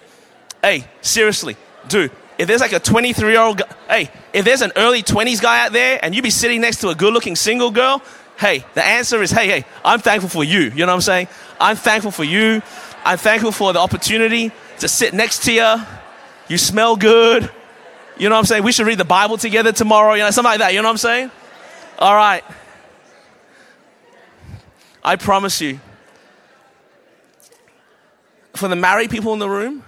Hey, 0.61 0.85
seriously, 1.01 1.55
dude, 1.87 2.11
if 2.37 2.47
there's 2.47 2.61
like 2.61 2.73
a 2.73 2.79
23 2.79 3.31
year 3.31 3.41
old, 3.41 3.61
hey, 3.87 4.11
if 4.33 4.45
there's 4.45 4.61
an 4.61 4.71
early 4.75 5.01
20s 5.01 5.41
guy 5.41 5.65
out 5.65 5.71
there 5.71 5.99
and 6.03 6.13
you 6.13 6.21
be 6.21 6.29
sitting 6.29 6.61
next 6.61 6.81
to 6.81 6.89
a 6.89 6.95
good 6.95 7.13
looking 7.13 7.35
single 7.35 7.71
girl, 7.71 8.03
hey, 8.39 8.65
the 8.73 8.83
answer 8.83 9.21
is, 9.21 9.31
hey, 9.31 9.47
hey, 9.47 9.65
I'm 9.83 9.99
thankful 9.99 10.29
for 10.29 10.43
you. 10.43 10.61
You 10.61 10.85
know 10.85 10.87
what 10.87 10.93
I'm 10.93 11.01
saying? 11.01 11.27
I'm 11.59 11.75
thankful 11.75 12.11
for 12.11 12.23
you. 12.23 12.61
I'm 13.03 13.17
thankful 13.17 13.51
for 13.51 13.73
the 13.73 13.79
opportunity 13.79 14.51
to 14.79 14.87
sit 14.87 15.13
next 15.13 15.43
to 15.43 15.51
you. 15.51 15.75
You 16.47 16.57
smell 16.57 16.95
good. 16.95 17.51
You 18.17 18.29
know 18.29 18.35
what 18.35 18.39
I'm 18.39 18.45
saying? 18.45 18.63
We 18.63 18.71
should 18.71 18.87
read 18.87 18.97
the 18.97 19.05
Bible 19.05 19.37
together 19.37 19.71
tomorrow, 19.73 20.13
you 20.13 20.23
know, 20.23 20.31
something 20.31 20.51
like 20.51 20.59
that. 20.59 20.73
You 20.73 20.81
know 20.81 20.87
what 20.87 20.93
I'm 20.93 20.97
saying? 20.97 21.31
All 21.99 22.15
right. 22.15 22.43
I 25.03 25.17
promise 25.17 25.59
you, 25.59 25.79
for 28.55 28.67
the 28.67 28.75
married 28.75 29.09
people 29.09 29.33
in 29.33 29.39
the 29.39 29.49
room, 29.49 29.83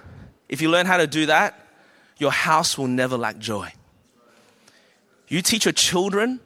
if 0.50 0.62
you 0.62 0.70
learn 0.70 0.86
how 0.86 0.98
to 0.98 1.08
do 1.08 1.28
that, 1.28 1.58
your 2.18 2.32
house 2.32 2.78
will 2.78 2.88
never 2.88 3.18
lack 3.18 3.38
joy. 3.38 3.72
You 5.28 5.42
teach 5.42 5.66
your 5.66 5.74
children 5.74 6.42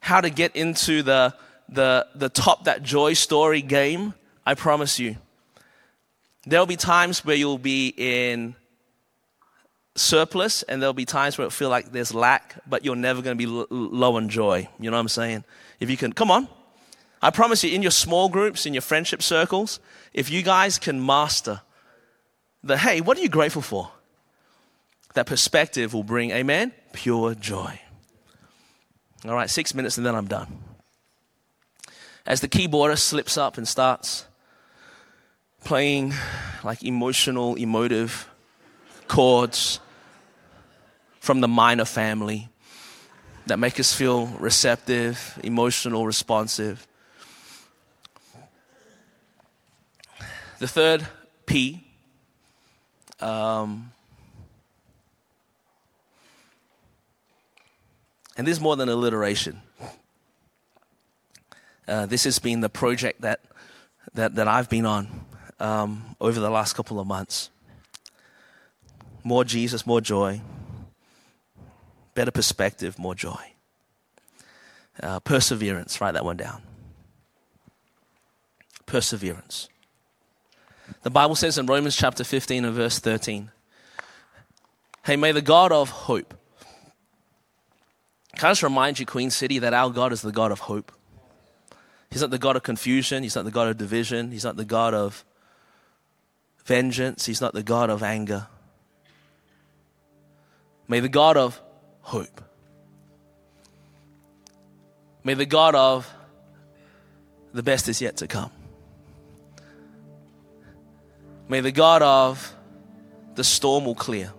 how 0.00 0.20
to 0.20 0.30
get 0.30 0.56
into 0.56 1.02
the, 1.02 1.34
the, 1.68 2.06
the 2.14 2.28
top 2.28 2.64
that 2.64 2.82
joy 2.82 3.12
story 3.12 3.62
game, 3.62 4.14
I 4.44 4.54
promise 4.54 4.98
you. 4.98 5.16
There'll 6.46 6.66
be 6.66 6.76
times 6.76 7.24
where 7.24 7.36
you'll 7.36 7.58
be 7.58 7.94
in 7.96 8.56
surplus, 9.94 10.62
and 10.62 10.80
there'll 10.80 10.94
be 10.94 11.04
times 11.04 11.36
where 11.36 11.46
it'll 11.46 11.50
feel 11.50 11.68
like 11.68 11.92
there's 11.92 12.14
lack, 12.14 12.56
but 12.66 12.84
you're 12.84 12.96
never 12.96 13.20
going 13.22 13.36
to 13.36 13.46
be 13.46 13.50
l- 13.52 13.66
low 13.70 14.16
on 14.16 14.28
joy. 14.28 14.68
You 14.78 14.90
know 14.90 14.96
what 14.96 15.02
I'm 15.02 15.08
saying? 15.08 15.44
If 15.78 15.90
you 15.90 15.96
can, 15.96 16.12
come 16.12 16.30
on. 16.30 16.48
I 17.22 17.30
promise 17.30 17.62
you, 17.62 17.74
in 17.74 17.82
your 17.82 17.90
small 17.90 18.30
groups, 18.30 18.64
in 18.64 18.72
your 18.72 18.80
friendship 18.80 19.22
circles, 19.22 19.78
if 20.14 20.30
you 20.30 20.42
guys 20.42 20.78
can 20.78 21.04
master 21.04 21.60
the 22.62 22.76
hey, 22.76 23.00
what 23.00 23.18
are 23.18 23.20
you 23.20 23.28
grateful 23.28 23.62
for? 23.62 23.90
That 25.14 25.26
perspective 25.26 25.92
will 25.92 26.04
bring, 26.04 26.30
amen, 26.30 26.72
pure 26.92 27.34
joy. 27.34 27.80
All 29.26 29.34
right, 29.34 29.50
six 29.50 29.74
minutes 29.74 29.98
and 29.98 30.06
then 30.06 30.14
I'm 30.14 30.26
done. 30.26 30.58
As 32.24 32.40
the 32.40 32.48
keyboardist 32.48 33.00
slips 33.00 33.36
up 33.36 33.58
and 33.58 33.68
starts 33.68 34.24
playing 35.64 36.14
like 36.64 36.82
emotional, 36.82 37.56
emotive 37.56 38.28
chords 39.08 39.80
from 41.18 41.40
the 41.40 41.48
minor 41.48 41.84
family 41.84 42.48
that 43.46 43.58
make 43.58 43.78
us 43.78 43.92
feel 43.92 44.26
receptive, 44.38 45.38
emotional, 45.44 46.06
responsive. 46.06 46.86
The 50.60 50.68
third 50.68 51.06
P 51.46 51.84
um, 53.20 53.92
And 58.40 58.46
this 58.46 58.56
is 58.56 58.62
more 58.62 58.74
than 58.74 58.88
alliteration. 58.88 59.60
Uh, 61.86 62.06
this 62.06 62.24
has 62.24 62.38
been 62.38 62.60
the 62.60 62.70
project 62.70 63.20
that, 63.20 63.40
that, 64.14 64.34
that 64.36 64.48
I've 64.48 64.70
been 64.70 64.86
on 64.86 65.26
um, 65.58 66.16
over 66.22 66.40
the 66.40 66.48
last 66.48 66.72
couple 66.72 66.98
of 66.98 67.06
months. 67.06 67.50
More 69.22 69.44
Jesus, 69.44 69.86
more 69.86 70.00
joy. 70.00 70.40
Better 72.14 72.30
perspective, 72.30 72.98
more 72.98 73.14
joy. 73.14 73.52
Uh, 75.02 75.20
perseverance, 75.20 76.00
write 76.00 76.12
that 76.12 76.24
one 76.24 76.38
down. 76.38 76.62
Perseverance. 78.86 79.68
The 81.02 81.10
Bible 81.10 81.34
says 81.34 81.58
in 81.58 81.66
Romans 81.66 81.94
chapter 81.94 82.24
15 82.24 82.64
and 82.64 82.74
verse 82.74 83.00
13, 83.00 83.50
Hey, 85.04 85.16
may 85.16 85.32
the 85.32 85.42
God 85.42 85.72
of 85.72 85.90
hope. 85.90 86.39
Can 88.36 88.48
I 88.48 88.50
just 88.50 88.62
remind 88.62 88.98
you, 88.98 89.06
Queen 89.06 89.30
City, 89.30 89.58
that 89.58 89.74
our 89.74 89.90
God 89.90 90.12
is 90.12 90.22
the 90.22 90.32
God 90.32 90.52
of 90.52 90.60
hope? 90.60 90.92
He's 92.10 92.22
not 92.22 92.30
the 92.30 92.38
God 92.38 92.56
of 92.56 92.62
confusion. 92.62 93.22
He's 93.22 93.36
not 93.36 93.44
the 93.44 93.50
God 93.50 93.68
of 93.68 93.76
division. 93.76 94.30
He's 94.30 94.44
not 94.44 94.56
the 94.56 94.64
God 94.64 94.94
of 94.94 95.24
vengeance. 96.64 97.26
He's 97.26 97.40
not 97.40 97.54
the 97.54 97.62
God 97.62 97.90
of 97.90 98.02
anger. 98.02 98.46
May 100.88 101.00
the 101.00 101.08
God 101.08 101.36
of 101.36 101.60
hope. 102.02 102.40
May 105.22 105.34
the 105.34 105.46
God 105.46 105.74
of 105.74 106.12
the 107.52 107.62
best 107.62 107.88
is 107.88 108.00
yet 108.00 108.16
to 108.18 108.26
come. 108.26 108.50
May 111.48 111.60
the 111.60 111.72
God 111.72 112.02
of 112.02 112.54
the 113.34 113.44
storm 113.44 113.84
will 113.84 113.94
clear 113.94 114.32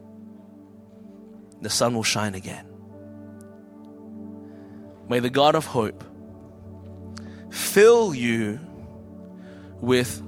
the 1.61 1.69
sun 1.69 1.93
will 1.93 2.03
shine 2.03 2.35
again. 2.35 2.70
May 5.11 5.19
the 5.19 5.29
God 5.29 5.55
of 5.55 5.65
hope 5.65 6.05
fill 7.49 8.15
you 8.15 8.61
with 9.81 10.23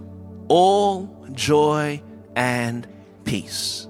all 0.50 1.26
joy 1.32 2.04
and 2.36 2.86
peace 3.24 3.88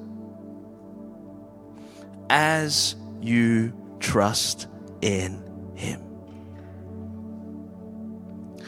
as 2.29 2.95
you 3.21 3.73
trust 3.99 4.67
in 5.01 5.73
Him. 5.73 5.99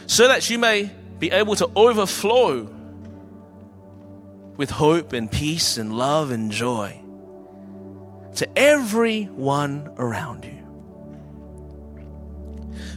So 0.07 0.27
that 0.27 0.49
you 0.49 0.57
may 0.57 0.89
be 1.19 1.29
able 1.29 1.55
to 1.57 1.69
overflow 1.75 2.67
with 4.57 4.71
hope 4.71 5.13
and 5.13 5.31
peace 5.31 5.77
and 5.77 5.95
love 5.95 6.31
and 6.31 6.49
joy 6.51 6.99
to 8.37 8.57
everyone 8.57 9.93
around 9.99 10.45
you. 10.45 10.64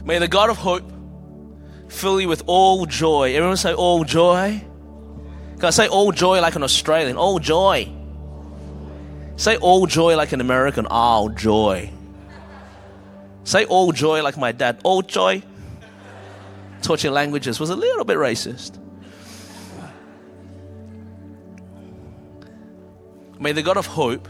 May 0.03 0.19
the 0.19 0.27
God 0.27 0.49
of 0.49 0.57
hope 0.57 0.83
fill 1.89 2.21
you 2.21 2.27
with 2.27 2.43
all 2.45 2.85
joy. 2.85 3.33
Everyone 3.35 3.57
say 3.57 3.73
all 3.73 4.03
joy. 4.03 4.63
Can 5.55 5.65
I 5.65 5.69
say 5.71 5.87
all 5.87 6.11
joy 6.11 6.39
like 6.41 6.55
an 6.55 6.63
Australian? 6.63 7.17
All 7.17 7.39
joy. 7.39 7.91
Say 9.35 9.57
all 9.57 9.87
joy 9.87 10.15
like 10.15 10.31
an 10.31 10.41
American. 10.41 10.85
All 10.85 11.29
joy. 11.29 11.91
Say 13.43 13.65
all 13.65 13.91
joy 13.91 14.21
like 14.23 14.37
my 14.37 14.51
dad. 14.51 14.79
All 14.83 15.01
joy. 15.01 15.43
Torture 16.81 17.11
languages 17.11 17.59
was 17.59 17.69
a 17.69 17.75
little 17.75 18.05
bit 18.05 18.17
racist. 18.17 18.77
May 23.39 23.53
the 23.53 23.61
God 23.61 23.77
of 23.77 23.85
hope 23.85 24.27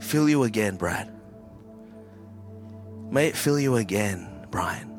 fill 0.00 0.28
you 0.28 0.44
again, 0.44 0.76
Brad. 0.76 1.17
May 3.10 3.28
it 3.28 3.36
fill 3.36 3.58
you 3.58 3.76
again, 3.76 4.46
Brian. 4.50 4.98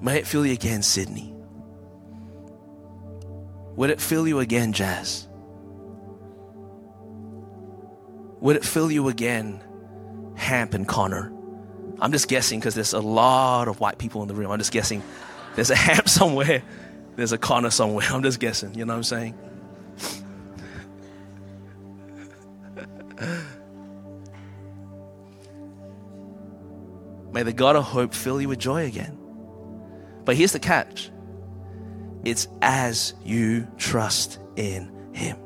May 0.00 0.18
it 0.18 0.26
fill 0.26 0.44
you 0.46 0.52
again, 0.52 0.82
Sydney. 0.82 1.34
Would 3.76 3.90
it 3.90 4.00
fill 4.00 4.26
you 4.26 4.40
again, 4.40 4.72
Jazz? 4.72 5.28
Would 8.40 8.56
it 8.56 8.64
fill 8.64 8.90
you 8.90 9.08
again, 9.08 9.62
Hamp 10.34 10.74
and 10.74 10.88
Connor? 10.88 11.32
I'm 12.00 12.12
just 12.12 12.28
guessing 12.28 12.58
because 12.58 12.74
there's 12.74 12.94
a 12.94 13.00
lot 13.00 13.68
of 13.68 13.78
white 13.80 13.98
people 13.98 14.22
in 14.22 14.28
the 14.28 14.34
room. 14.34 14.50
I'm 14.50 14.58
just 14.58 14.72
guessing 14.72 15.02
there's 15.54 15.70
a 15.70 15.76
Hamp 15.76 16.08
somewhere, 16.08 16.62
there's 17.16 17.32
a 17.32 17.38
Connor 17.38 17.70
somewhere. 17.70 18.06
I'm 18.10 18.22
just 18.22 18.40
guessing, 18.40 18.74
you 18.74 18.84
know 18.84 18.94
what 18.94 18.98
I'm 18.98 19.04
saying? 19.04 19.38
May 27.40 27.44
the 27.44 27.52
God 27.54 27.74
of 27.74 27.84
hope 27.84 28.12
fill 28.12 28.38
you 28.38 28.50
with 28.50 28.58
joy 28.58 28.84
again. 28.84 29.16
But 30.26 30.36
here's 30.36 30.52
the 30.52 30.58
catch 30.58 31.10
it's 32.22 32.46
as 32.60 33.14
you 33.24 33.66
trust 33.78 34.38
in 34.56 34.92
Him. 35.14 35.38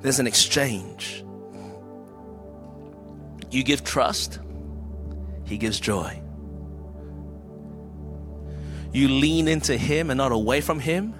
There's 0.00 0.20
an 0.20 0.28
exchange. 0.28 1.24
You 3.50 3.64
give 3.64 3.82
trust, 3.82 4.38
He 5.42 5.58
gives 5.58 5.80
joy. 5.80 6.22
You 8.92 9.08
lean 9.08 9.48
into 9.48 9.76
Him 9.76 10.10
and 10.10 10.18
not 10.18 10.30
away 10.30 10.60
from 10.60 10.78
Him, 10.78 11.16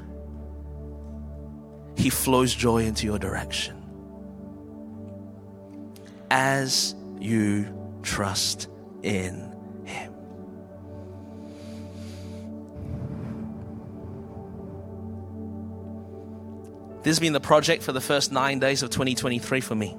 He 1.96 2.08
flows 2.08 2.54
joy 2.54 2.84
into 2.84 3.04
your 3.04 3.18
direction. 3.18 3.82
As 6.30 6.94
you 7.18 7.79
trust 8.02 8.68
in 9.02 9.54
Him. 9.84 10.12
This 17.02 17.12
has 17.12 17.20
been 17.20 17.32
the 17.32 17.40
project 17.40 17.82
for 17.82 17.92
the 17.92 18.00
first 18.00 18.30
nine 18.30 18.58
days 18.58 18.82
of 18.82 18.90
2023 18.90 19.60
for 19.60 19.74
me. 19.74 19.96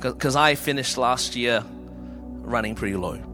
Because 0.00 0.36
I 0.36 0.54
finished 0.54 0.98
last 0.98 1.34
year 1.34 1.64
running 2.42 2.74
pretty 2.74 2.96
low. 2.96 3.33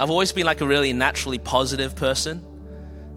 I've 0.00 0.08
always 0.08 0.32
been 0.32 0.46
like 0.46 0.62
a 0.62 0.66
really 0.66 0.94
naturally 0.94 1.38
positive 1.38 1.94
person. 1.94 2.42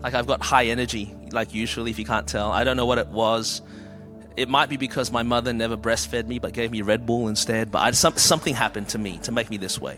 Like 0.02 0.16
I've 0.16 0.28
got 0.28 0.44
high 0.44 0.66
energy, 0.66 1.16
like 1.32 1.54
usually, 1.54 1.92
if 1.92 1.98
you 1.98 2.04
can't 2.04 2.28
tell. 2.28 2.52
I 2.52 2.66
don't 2.66 2.76
know 2.76 2.86
what 2.86 2.98
it 2.98 3.08
was. 3.08 3.62
It 4.36 4.50
might 4.50 4.68
be 4.68 4.76
because 4.76 5.10
my 5.10 5.24
mother 5.24 5.54
never 5.54 5.78
breastfed 5.78 6.28
me 6.28 6.40
but 6.40 6.52
gave 6.52 6.72
me 6.72 6.82
Red 6.82 7.06
Bull 7.06 7.30
instead. 7.30 7.72
But 7.72 7.80
I, 7.80 7.92
some, 7.92 8.18
something 8.18 8.54
happened 8.54 8.90
to 8.90 8.98
me 8.98 9.18
to 9.20 9.32
make 9.32 9.50
me 9.50 9.56
this 9.56 9.80
way. 9.80 9.98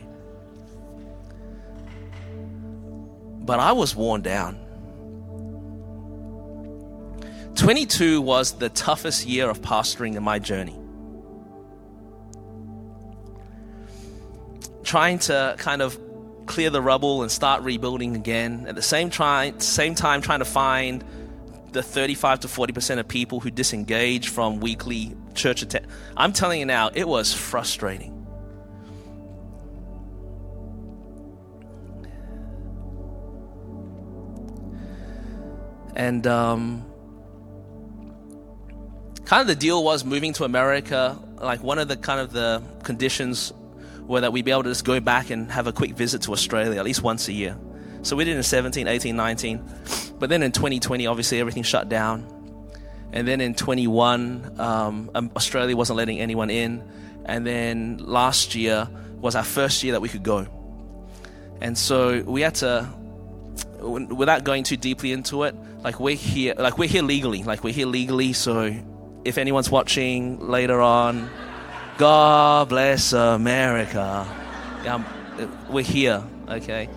But 3.39 3.60
I 3.60 3.71
was 3.71 3.95
worn 3.95 4.21
down. 4.21 4.60
22 7.56 8.21
was 8.21 8.60
the 8.60 8.69
toughest 8.69 9.26
year 9.26 9.50
of 9.50 9.60
pastoring 9.62 10.15
in 10.15 10.21
my 10.21 10.38
journey. 10.38 10.78
Trying 14.84 15.17
to 15.19 15.56
kind 15.58 15.82
of 15.82 16.05
clear 16.46 16.70
the 16.70 16.82
rubble 16.82 17.22
and 17.22 17.32
start 17.32 17.64
rebuilding 17.64 18.16
again. 18.16 18.66
At 18.68 18.76
the 18.76 18.82
same 18.82 19.10
time, 19.10 19.60
same 19.60 19.96
time 19.96 20.22
trying 20.22 20.40
to 20.40 20.46
find 20.46 21.04
the 21.72 21.84
35 21.84 22.42
to 22.42 22.48
40% 22.48 23.00
of 23.00 23.08
people 23.08 23.40
who 23.40 23.52
disengage 23.52 24.30
from 24.30 24.60
weekly 24.60 25.16
church 25.34 25.62
attendance. 25.62 25.94
I'm 26.16 26.32
telling 26.32 26.60
you 26.60 26.66
now, 26.66 26.90
it 26.94 27.08
was 27.08 27.34
frustrating. 27.34 28.14
And 35.96 36.28
um, 36.28 36.86
kind 39.24 39.42
of 39.42 39.48
the 39.48 39.56
deal 39.56 39.84
was 39.84 40.04
moving 40.04 40.34
to 40.34 40.44
America. 40.44 41.18
Like 41.38 41.64
one 41.64 41.80
of 41.80 41.88
the 41.88 41.98
kind 41.98 42.20
of 42.20 42.32
the 42.32 42.62
conditions 42.84 43.54
were 44.08 44.22
that 44.22 44.32
we'd 44.32 44.46
be 44.46 44.52
able 44.52 44.63
to 44.63 44.70
just 44.70 44.86
go 44.86 45.00
back 45.00 45.30
and 45.30 45.52
have 45.52 45.68
a 45.68 45.74
quick 45.74 45.96
visit 45.96 46.22
to 46.24 46.32
Australia 46.32 46.80
at 46.80 46.86
least 46.86 47.01
once 47.01 47.28
a 47.28 47.34
year. 47.34 47.58
So 48.01 48.16
we 48.16 48.24
did 48.24 48.38
in 48.38 48.43
17, 48.43 48.88
18, 48.88 49.16
19. 49.16 49.64
But 50.20 50.30
then 50.30 50.43
in 50.43 50.51
2020, 50.51 51.08
obviously 51.08 51.39
everything 51.39 51.64
shut 51.64 51.89
down. 51.89 52.32
And 53.12 53.28
then 53.28 53.41
in 53.41 53.56
21, 53.56 54.60
um, 54.60 55.10
um, 55.16 55.32
Australia 55.36 55.76
wasn't 55.76 55.97
letting 55.97 56.20
anyone 56.20 56.49
in. 56.49 56.84
And 57.26 57.47
then 57.47 57.97
last 57.97 58.53
year 58.53 58.88
was 59.20 59.36
our 59.36 59.43
first 59.43 59.84
year 59.84 59.93
that 59.93 60.01
we 60.01 60.10
could 60.10 60.24
go. 60.24 60.45
And 61.62 61.76
so 61.78 62.22
we 62.22 62.41
had 62.41 62.56
to, 62.56 62.88
without 63.80 64.43
going 64.43 64.64
too 64.64 64.78
deeply 64.78 65.12
into 65.12 65.43
it, 65.43 65.56
like 65.84 65.99
we're 65.99 66.16
here, 66.16 66.53
like 66.58 66.78
we're 66.78 66.89
here 66.89 67.03
legally, 67.03 67.43
like 67.43 67.64
we're 67.64 67.74
here 67.74 67.88
legally. 67.88 68.34
So 68.34 68.72
if 69.24 69.39
anyone's 69.39 69.72
watching 69.72 70.39
later 70.47 70.82
on, 70.82 71.30
God 71.98 72.70
bless 72.70 73.14
America. 73.14 74.28
Yeah, 74.84 75.04
we're 75.70 75.84
here, 75.84 76.24
okay? 76.50 76.89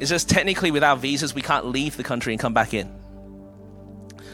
It's 0.00 0.10
just 0.10 0.28
technically 0.28 0.70
without 0.70 0.98
visas, 0.98 1.34
we 1.34 1.42
can't 1.42 1.66
leave 1.66 1.96
the 1.96 2.02
country 2.02 2.32
and 2.32 2.40
come 2.40 2.54
back 2.54 2.74
in. 2.74 2.92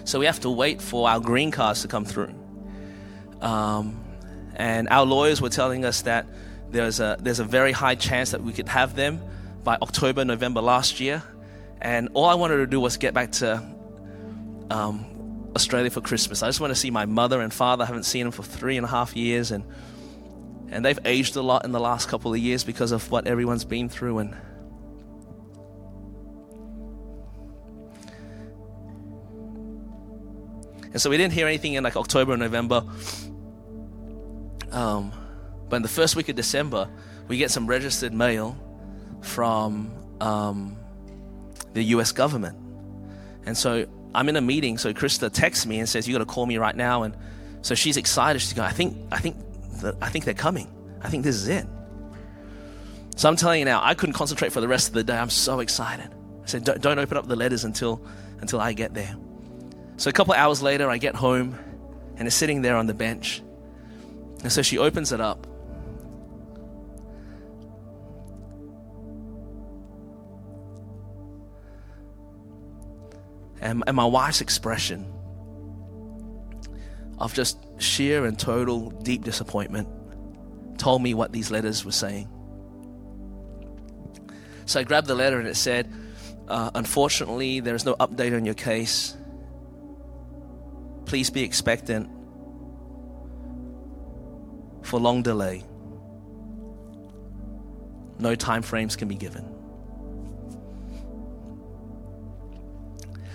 So 0.04 0.18
we 0.18 0.26
have 0.26 0.40
to 0.40 0.50
wait 0.50 0.80
for 0.82 1.08
our 1.08 1.20
green 1.20 1.50
cards 1.50 1.82
to 1.82 1.88
come 1.88 2.04
through. 2.04 2.34
Um, 3.40 4.00
And 4.56 4.88
our 4.88 5.04
lawyers 5.04 5.42
were 5.42 5.50
telling 5.50 5.84
us 5.84 6.02
that 6.02 6.26
there's 6.70 7.00
a, 7.00 7.16
there's 7.20 7.40
a 7.40 7.44
very 7.44 7.72
high 7.72 7.96
chance 7.96 8.30
that 8.30 8.42
we 8.42 8.52
could 8.52 8.68
have 8.68 8.94
them 8.94 9.20
by 9.64 9.76
October, 9.82 10.24
November 10.24 10.60
last 10.60 11.00
year. 11.00 11.22
And 11.80 12.08
all 12.14 12.26
I 12.26 12.34
wanted 12.34 12.58
to 12.58 12.66
do 12.66 12.80
was 12.80 12.96
get 12.96 13.14
back 13.14 13.32
to 13.32 13.62
um, 14.70 15.04
Australia 15.54 15.90
for 15.90 16.00
Christmas. 16.00 16.42
I 16.42 16.48
just 16.48 16.60
want 16.60 16.72
to 16.72 16.74
see 16.74 16.90
my 16.90 17.06
mother 17.06 17.40
and 17.40 17.52
father. 17.52 17.84
I 17.84 17.86
haven't 17.86 18.04
seen 18.04 18.24
them 18.24 18.32
for 18.32 18.42
three 18.42 18.76
and 18.76 18.84
a 18.84 18.88
half 18.88 19.16
years. 19.16 19.50
And, 19.50 19.64
and 20.68 20.84
they've 20.84 20.98
aged 21.04 21.36
a 21.36 21.42
lot 21.42 21.64
in 21.64 21.72
the 21.72 21.80
last 21.80 22.08
couple 22.08 22.32
of 22.32 22.38
years 22.40 22.64
because 22.64 22.92
of 22.92 23.10
what 23.10 23.26
everyone's 23.26 23.64
been 23.64 23.88
through. 23.88 24.18
And 24.18 24.36
And 30.94 31.00
so 31.00 31.10
we 31.10 31.16
didn't 31.16 31.32
hear 31.32 31.48
anything 31.48 31.74
in 31.74 31.82
like 31.82 31.96
October 31.96 32.34
or 32.34 32.36
November. 32.36 32.84
Um, 34.70 35.12
but 35.68 35.76
in 35.76 35.82
the 35.82 35.88
first 35.88 36.14
week 36.14 36.28
of 36.28 36.36
December, 36.36 36.88
we 37.26 37.36
get 37.36 37.50
some 37.50 37.66
registered 37.66 38.12
mail 38.12 38.56
from 39.20 39.92
um, 40.20 40.76
the 41.72 41.82
US 41.82 42.12
government. 42.12 42.56
And 43.44 43.58
so 43.58 43.86
I'm 44.14 44.28
in 44.28 44.36
a 44.36 44.40
meeting, 44.40 44.78
so 44.78 44.92
Krista 44.92 45.30
texts 45.32 45.66
me 45.66 45.78
and 45.78 45.88
says, 45.88 46.06
You 46.06 46.14
gotta 46.14 46.26
call 46.26 46.46
me 46.46 46.58
right 46.58 46.76
now. 46.76 47.02
And 47.02 47.16
so 47.62 47.74
she's 47.74 47.96
excited. 47.96 48.40
She's 48.40 48.52
going, 48.52 48.68
I 48.68 48.72
think, 48.72 48.96
I 49.10 49.18
think, 49.18 49.36
I 50.00 50.08
think 50.08 50.24
they're 50.24 50.34
coming. 50.34 50.68
I 51.02 51.08
think 51.08 51.24
this 51.24 51.36
is 51.36 51.48
it. 51.48 51.66
So 53.16 53.28
I'm 53.28 53.36
telling 53.36 53.60
you 53.60 53.64
now, 53.64 53.80
I 53.82 53.94
couldn't 53.94 54.14
concentrate 54.14 54.52
for 54.52 54.60
the 54.60 54.68
rest 54.68 54.88
of 54.88 54.94
the 54.94 55.04
day. 55.04 55.16
I'm 55.16 55.30
so 55.30 55.60
excited. 55.60 56.10
I 56.42 56.46
said, 56.46 56.64
Don't, 56.64 56.80
don't 56.80 56.98
open 56.98 57.16
up 57.16 57.26
the 57.26 57.36
letters 57.36 57.64
until 57.64 58.04
until 58.40 58.60
I 58.60 58.72
get 58.72 58.94
there. 58.94 59.16
So 59.96 60.10
a 60.10 60.12
couple 60.12 60.34
hours 60.34 60.62
later, 60.62 60.90
I 60.90 60.98
get 60.98 61.14
home 61.14 61.58
and 62.16 62.26
it's 62.26 62.36
sitting 62.36 62.62
there 62.62 62.76
on 62.76 62.86
the 62.86 62.94
bench. 62.94 63.42
And 64.42 64.52
so 64.52 64.62
she 64.62 64.78
opens 64.78 65.12
it 65.12 65.20
up. 65.20 65.46
And, 73.64 73.82
and 73.86 73.96
my 73.96 74.04
wife's 74.04 74.42
expression 74.42 75.10
of 77.18 77.32
just 77.32 77.58
sheer 77.80 78.26
and 78.26 78.38
total 78.38 78.90
deep 78.90 79.24
disappointment 79.24 79.88
told 80.78 81.02
me 81.02 81.14
what 81.14 81.32
these 81.32 81.50
letters 81.50 81.82
were 81.82 81.92
saying. 81.92 82.28
So 84.66 84.80
I 84.80 84.84
grabbed 84.84 85.06
the 85.06 85.14
letter 85.14 85.38
and 85.38 85.48
it 85.48 85.56
said, 85.56 85.90
uh, 86.46 86.72
Unfortunately, 86.74 87.60
there 87.60 87.74
is 87.74 87.86
no 87.86 87.94
update 87.94 88.36
on 88.36 88.44
your 88.44 88.54
case. 88.54 89.16
Please 91.06 91.30
be 91.30 91.42
expectant 91.42 92.10
for 94.82 95.00
long 95.00 95.22
delay. 95.22 95.64
No 98.18 98.34
time 98.34 98.60
frames 98.60 98.94
can 98.94 99.08
be 99.08 99.14
given. 99.14 99.53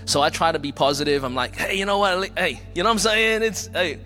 So 0.10 0.22
I 0.22 0.30
try 0.30 0.52
to 0.52 0.60
be 0.60 0.72
positive. 0.72 1.24
I'm 1.24 1.36
like, 1.36 1.56
hey, 1.56 1.78
you 1.78 1.86
know 1.86 2.00
what? 2.00 2.32
Hey, 2.38 2.60
you 2.74 2.84
know 2.84 2.90
what 2.90 2.94
I'm 2.94 3.00
saying? 3.00 3.44
It's 3.44 3.68
hey, 3.68 4.00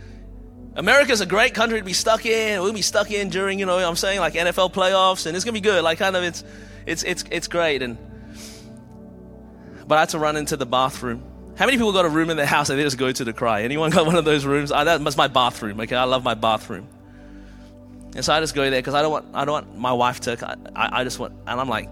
America's 0.76 1.22
a 1.22 1.26
great 1.26 1.54
country 1.54 1.80
to 1.80 1.86
be 1.86 1.94
stuck 1.94 2.26
in. 2.26 2.62
We'll 2.62 2.74
be 2.74 2.82
stuck 2.82 3.10
in 3.10 3.30
during, 3.30 3.58
you 3.58 3.66
know, 3.66 3.78
I'm 3.78 3.96
saying 3.96 4.20
like 4.20 4.34
NFL 4.34 4.74
playoffs, 4.74 5.26
and 5.26 5.36
it's 5.36 5.46
gonna 5.46 5.54
be 5.54 5.62
good. 5.62 5.84
Like 5.84 6.00
kind 6.00 6.16
of, 6.16 6.24
it's, 6.24 6.44
it's, 6.86 7.04
it's, 7.04 7.24
it's 7.32 7.48
great. 7.48 7.82
And 7.82 7.98
but 9.88 9.96
I 9.96 10.02
had 10.02 10.10
to 10.10 10.20
run 10.20 10.36
into 10.36 10.58
the 10.58 10.66
bathroom 10.66 11.24
how 11.56 11.66
many 11.66 11.78
people 11.78 11.94
got 11.94 12.06
a 12.06 12.10
room 12.10 12.30
in 12.32 12.38
their 12.38 12.48
house 12.48 12.70
and 12.70 12.80
they 12.80 12.84
just 12.84 12.98
go 12.98 13.12
to 13.12 13.24
the 13.24 13.34
cry? 13.34 13.62
Anyone 13.62 13.92
got 13.92 14.08
one 14.08 14.16
of 14.16 14.26
those 14.26 14.44
rooms? 14.44 14.72
I, 14.72 14.84
that's 14.84 15.18
my 15.18 15.28
bathroom. 15.28 15.80
Okay, 15.82 15.96
I 15.96 16.06
love 16.06 16.24
my 16.24 16.34
bathroom. 16.34 16.88
And 18.16 18.26
so 18.26 18.34
I 18.34 18.40
just 18.40 18.56
go 18.56 18.68
there 18.70 18.80
because 18.80 18.96
I 18.96 19.02
don't 19.02 19.12
want 19.12 19.26
I 19.34 19.46
don't 19.46 19.54
want 19.54 19.78
my 19.78 19.94
wife 19.94 20.20
to. 20.22 20.58
I, 20.76 21.02
I 21.02 21.04
just 21.04 21.20
want, 21.20 21.34
and 21.48 21.60
I'm 21.60 21.70
like. 21.70 21.90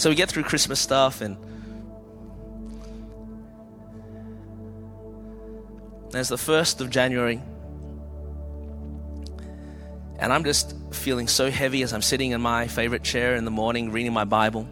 So 0.00 0.08
we 0.08 0.16
get 0.16 0.30
through 0.30 0.44
Christmas 0.44 0.80
stuff 0.80 1.20
and 1.20 1.36
there's 6.08 6.30
the 6.30 6.36
1st 6.36 6.80
of 6.80 6.88
January 6.88 7.42
and 10.18 10.32
I'm 10.32 10.42
just 10.44 10.74
feeling 10.90 11.28
so 11.28 11.50
heavy 11.50 11.82
as 11.82 11.92
I'm 11.92 12.00
sitting 12.00 12.30
in 12.30 12.40
my 12.40 12.66
favorite 12.66 13.02
chair 13.02 13.34
in 13.34 13.44
the 13.44 13.50
morning 13.50 13.92
reading 13.92 14.14
my 14.14 14.24
Bible. 14.24 14.66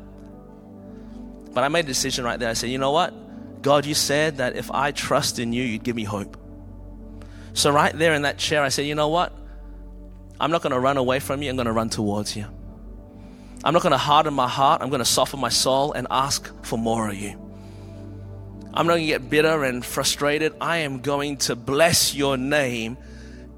But 1.53 1.62
I 1.62 1.68
made 1.68 1.85
a 1.85 1.89
decision 1.89 2.24
right 2.24 2.41
there. 2.41 2.49
I 2.49 2.55
said, 2.55 2.70
you 2.70 2.79
know 2.79 2.93
what? 2.93 3.12
God, 3.61 3.85
you 3.85 3.93
said 3.93 4.39
that 4.39 4.57
if 4.57 4.70
I 4.70 4.93
trust 4.93 5.39
in 5.39 5.53
you, 5.53 5.62
you'd 5.62 5.85
give 5.85 5.95
me 5.95 6.05
hope. 6.05 6.39
So, 7.53 7.70
right 7.70 7.93
there 7.93 8.14
in 8.14 8.22
that 8.22 8.39
chair, 8.39 8.62
I 8.62 8.70
said, 8.70 8.87
you 8.87 8.95
know 8.95 9.09
what? 9.09 9.37
I'm 10.41 10.51
not 10.51 10.62
going 10.62 10.72
to 10.72 10.81
run 10.81 10.97
away 10.97 11.20
from 11.20 11.43
you, 11.43 11.51
I'm 11.51 11.57
going 11.57 11.66
to 11.66 11.72
run 11.72 11.91
towards 11.91 12.35
you. 12.35 12.47
I'm 13.65 13.75
not 13.75 13.83
going 13.83 13.93
to 13.93 13.99
harden 13.99 14.35
my 14.35 14.49
heart, 14.49 14.83
I'm 14.83 14.89
going 14.89 15.01
to 15.01 15.05
soften 15.05 15.41
my 15.41 15.49
soul 15.49 15.93
and 15.93 16.07
ask 16.11 16.53
for 16.65 16.79
more 16.79 17.09
of 17.09 17.17
you. 17.17 17.31
I'm 18.73 18.87
not 18.87 18.95
going 18.95 19.03
to 19.03 19.07
get 19.09 19.29
bitter 19.29 19.65
and 19.65 19.85
frustrated. 19.85 20.55
I 20.61 20.79
am 20.79 21.01
going 21.01 21.39
to 21.39 21.57
bless 21.57 22.15
your 22.15 22.37
name 22.37 22.97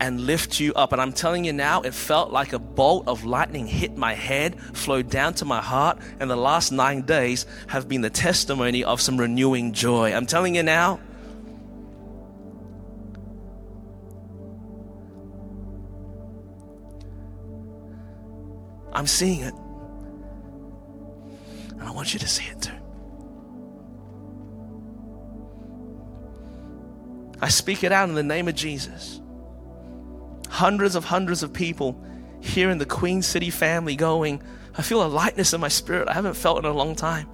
and 0.01 0.23
lift 0.23 0.59
you 0.59 0.73
up. 0.73 0.93
And 0.93 1.01
I'm 1.01 1.13
telling 1.13 1.45
you 1.45 1.53
now, 1.53 1.83
it 1.83 1.93
felt 1.93 2.33
like 2.33 2.55
a 2.55 2.59
bolt 2.59 3.07
of 3.07 3.25
lightning 3.25 3.67
hit 3.67 3.97
my 3.97 4.15
head, 4.15 4.59
flowed 4.75 5.11
down 5.11 5.35
to 5.35 5.45
my 5.45 5.61
heart, 5.61 5.99
and 6.19 6.31
the 6.31 6.37
last 6.37 6.73
nine 6.73 7.03
days 7.03 7.45
have 7.67 7.87
been 7.87 8.01
the 8.01 8.09
testimony 8.09 8.83
of 8.83 9.01
some 9.01 9.19
renewing 9.19 9.75
joy. 9.75 10.15
I'm 10.15 10.27
telling 10.27 10.55
you 10.55 10.63
now. 10.63 11.01
I'm 18.93 19.07
seeing 19.07 19.43
it. 19.43 19.55
And 21.81 21.89
I 21.89 21.91
want 21.91 22.13
you 22.13 22.21
to 22.21 22.29
see 22.29 22.45
it 22.45 22.63
too. 22.63 22.73
I 27.43 27.49
speak 27.49 27.83
it 27.83 27.91
out 27.91 28.09
in 28.09 28.15
the 28.15 28.23
name 28.23 28.47
of 28.47 28.55
Jesus 28.55 29.21
hundreds 30.51 30.95
of 30.95 31.05
hundreds 31.05 31.43
of 31.43 31.53
people 31.53 31.99
here 32.41 32.69
in 32.71 32.79
the 32.79 32.85
Queen 32.85 33.23
City 33.23 33.49
family 33.49 33.97
going, 33.97 34.43
I 34.77 34.83
feel 34.83 35.03
a 35.03 35.09
lightness 35.09 35.55
in 35.55 35.61
my 35.61 35.69
spirit 35.69 36.09
I 36.09 36.13
haven't 36.13 36.35
felt 36.35 36.59
in 36.59 36.65
a 36.65 36.73
long 36.73 36.95
time. 36.95 37.29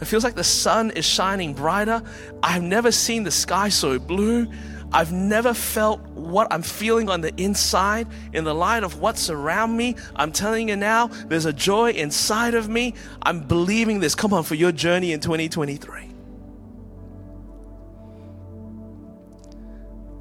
It 0.00 0.06
feels 0.06 0.24
like 0.24 0.34
the 0.34 0.42
sun 0.42 0.90
is 0.90 1.04
shining 1.04 1.54
brighter. 1.54 2.02
I've 2.42 2.62
never 2.62 2.90
seen 2.90 3.22
the 3.22 3.30
sky 3.30 3.68
so 3.68 3.98
blue. 3.98 4.50
I've 4.94 5.12
never 5.12 5.52
felt 5.54 6.00
what 6.10 6.46
I'm 6.52 6.62
feeling 6.62 7.10
on 7.10 7.20
the 7.20 7.34
inside 7.36 8.06
in 8.32 8.44
the 8.44 8.54
light 8.54 8.84
of 8.84 9.00
what's 9.00 9.28
around 9.28 9.76
me. 9.76 9.96
I'm 10.14 10.30
telling 10.30 10.68
you 10.68 10.76
now, 10.76 11.08
there's 11.08 11.46
a 11.46 11.52
joy 11.52 11.90
inside 11.90 12.54
of 12.54 12.68
me. 12.68 12.94
I'm 13.20 13.40
believing 13.40 13.98
this. 13.98 14.14
Come 14.14 14.32
on, 14.32 14.44
for 14.44 14.54
your 14.54 14.70
journey 14.70 15.10
in 15.10 15.18
2023. 15.18 16.10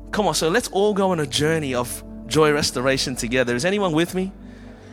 Come 0.09 0.25
on, 0.25 0.33
so 0.33 0.49
let's 0.49 0.69
all 0.69 0.95
go 0.95 1.11
on 1.11 1.19
a 1.19 1.27
journey 1.27 1.75
of 1.75 2.03
joy 2.25 2.51
restoration 2.51 3.15
together. 3.15 3.55
Is 3.55 3.65
anyone 3.65 3.91
with 3.91 4.15
me? 4.15 4.31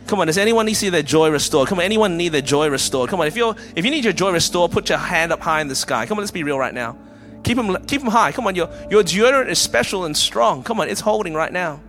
Come 0.05 0.19
on, 0.19 0.27
does 0.27 0.37
anyone 0.37 0.67
need 0.67 0.73
to 0.73 0.79
see 0.79 0.89
their 0.89 1.01
joy 1.01 1.31
restored? 1.31 1.67
Come 1.69 1.79
on, 1.79 1.85
anyone 1.85 2.17
need 2.17 2.29
their 2.29 2.41
joy 2.41 2.69
restored? 2.69 3.09
Come 3.09 3.19
on, 3.19 3.25
if 3.25 3.35
you're 3.35 3.55
if 3.75 3.83
you 3.83 3.89
need 3.89 4.03
your 4.03 4.13
joy 4.13 4.31
restored, 4.31 4.71
put 4.71 4.89
your 4.89 4.99
hand 4.99 5.31
up 5.31 5.39
high 5.39 5.61
in 5.61 5.67
the 5.67 5.75
sky. 5.75 6.05
Come 6.05 6.19
on, 6.19 6.21
let's 6.21 6.29
be 6.29 6.43
real 6.43 6.59
right 6.59 6.73
now. 6.73 6.97
Keep 7.43 7.57
them 7.57 7.85
keep 7.85 8.01
them 8.01 8.11
high. 8.11 8.31
Come 8.31 8.47
on, 8.47 8.55
your 8.55 8.69
your 8.89 9.03
deodorant 9.03 9.49
is 9.49 9.59
special 9.59 10.05
and 10.05 10.15
strong. 10.15 10.63
Come 10.63 10.79
on, 10.79 10.89
it's 10.89 11.01
holding 11.01 11.33
right 11.33 11.51
now. 11.51 11.81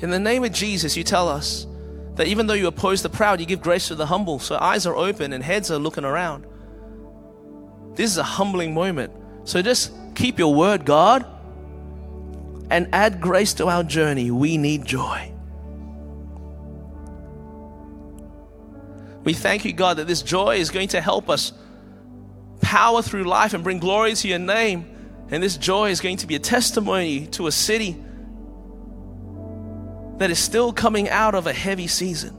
In 0.00 0.10
the 0.10 0.18
name 0.18 0.44
of 0.44 0.52
Jesus, 0.52 0.96
you 0.96 1.04
tell 1.04 1.28
us 1.28 1.66
that 2.16 2.26
even 2.26 2.46
though 2.46 2.54
you 2.54 2.66
oppose 2.66 3.02
the 3.02 3.08
proud, 3.08 3.40
you 3.40 3.46
give 3.46 3.62
grace 3.62 3.88
to 3.88 3.94
the 3.94 4.06
humble. 4.06 4.38
So 4.38 4.56
eyes 4.56 4.86
are 4.86 4.96
open 4.96 5.32
and 5.32 5.42
heads 5.42 5.70
are 5.70 5.78
looking 5.78 6.04
around. 6.04 6.46
This 7.94 8.10
is 8.10 8.18
a 8.18 8.22
humbling 8.22 8.74
moment. 8.74 9.12
So 9.44 9.62
just 9.62 9.92
keep 10.14 10.38
your 10.38 10.54
word, 10.54 10.84
God, 10.84 11.24
and 12.70 12.88
add 12.92 13.20
grace 13.20 13.54
to 13.54 13.68
our 13.68 13.82
journey. 13.82 14.30
We 14.30 14.56
need 14.56 14.84
joy. 14.84 15.33
We 19.24 19.32
thank 19.32 19.64
you, 19.64 19.72
God, 19.72 19.96
that 19.96 20.06
this 20.06 20.22
joy 20.22 20.56
is 20.56 20.70
going 20.70 20.88
to 20.88 21.00
help 21.00 21.28
us 21.30 21.52
power 22.60 23.02
through 23.02 23.24
life 23.24 23.54
and 23.54 23.64
bring 23.64 23.78
glory 23.78 24.14
to 24.14 24.28
your 24.28 24.38
name. 24.38 24.90
And 25.30 25.42
this 25.42 25.56
joy 25.56 25.90
is 25.90 26.00
going 26.00 26.18
to 26.18 26.26
be 26.26 26.34
a 26.34 26.38
testimony 26.38 27.26
to 27.28 27.46
a 27.46 27.52
city 27.52 27.96
that 30.18 30.30
is 30.30 30.38
still 30.38 30.72
coming 30.72 31.08
out 31.08 31.34
of 31.34 31.46
a 31.46 31.52
heavy 31.52 31.86
season. 31.86 32.36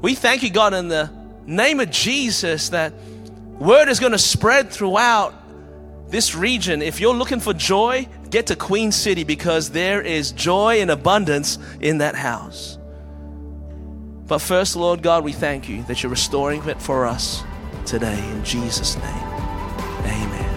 We 0.00 0.14
thank 0.14 0.42
you, 0.42 0.50
God, 0.50 0.74
in 0.74 0.88
the 0.88 1.10
name 1.46 1.80
of 1.80 1.90
Jesus, 1.90 2.68
that 2.68 2.92
Word 3.58 3.88
is 3.88 3.98
going 3.98 4.12
to 4.12 4.18
spread 4.18 4.70
throughout 4.70 5.34
this 6.10 6.34
region. 6.34 6.82
If 6.82 7.00
you're 7.00 7.14
looking 7.14 7.40
for 7.40 7.54
joy, 7.54 8.06
get 8.30 8.48
to 8.48 8.56
Queen 8.56 8.92
City 8.92 9.24
because 9.24 9.70
there 9.70 10.02
is 10.02 10.32
joy 10.32 10.80
and 10.80 10.90
abundance 10.90 11.58
in 11.80 11.98
that 11.98 12.14
house. 12.14 12.78
But 14.26 14.38
first, 14.38 14.74
Lord 14.74 15.02
God, 15.02 15.24
we 15.24 15.32
thank 15.32 15.68
you 15.68 15.82
that 15.84 16.02
you're 16.02 16.10
restoring 16.10 16.66
it 16.68 16.80
for 16.82 17.06
us 17.06 17.44
today. 17.84 18.18
In 18.32 18.44
Jesus' 18.44 18.96
name, 18.96 19.24
amen. 20.04 20.52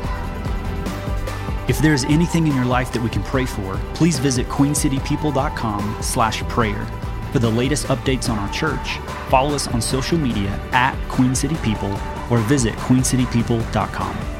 If 1.69 1.77
there's 1.79 2.03
anything 2.05 2.47
in 2.47 2.55
your 2.55 2.65
life 2.65 2.91
that 2.93 3.01
we 3.01 3.09
can 3.09 3.21
pray 3.23 3.45
for, 3.45 3.75
please 3.93 4.17
visit 4.17 4.47
queencitypeople.com 4.47 5.97
slash 6.01 6.41
prayer. 6.43 6.83
For 7.31 7.37
the 7.37 7.49
latest 7.49 7.85
updates 7.87 8.27
on 8.27 8.39
our 8.39 8.51
church, 8.51 8.97
follow 9.29 9.53
us 9.53 9.67
on 9.67 9.81
social 9.81 10.17
media 10.17 10.49
at 10.71 10.95
Queen 11.09 11.35
City 11.35 11.55
People 11.57 11.95
or 12.31 12.39
visit 12.39 12.73
queencitypeople.com. 12.75 14.38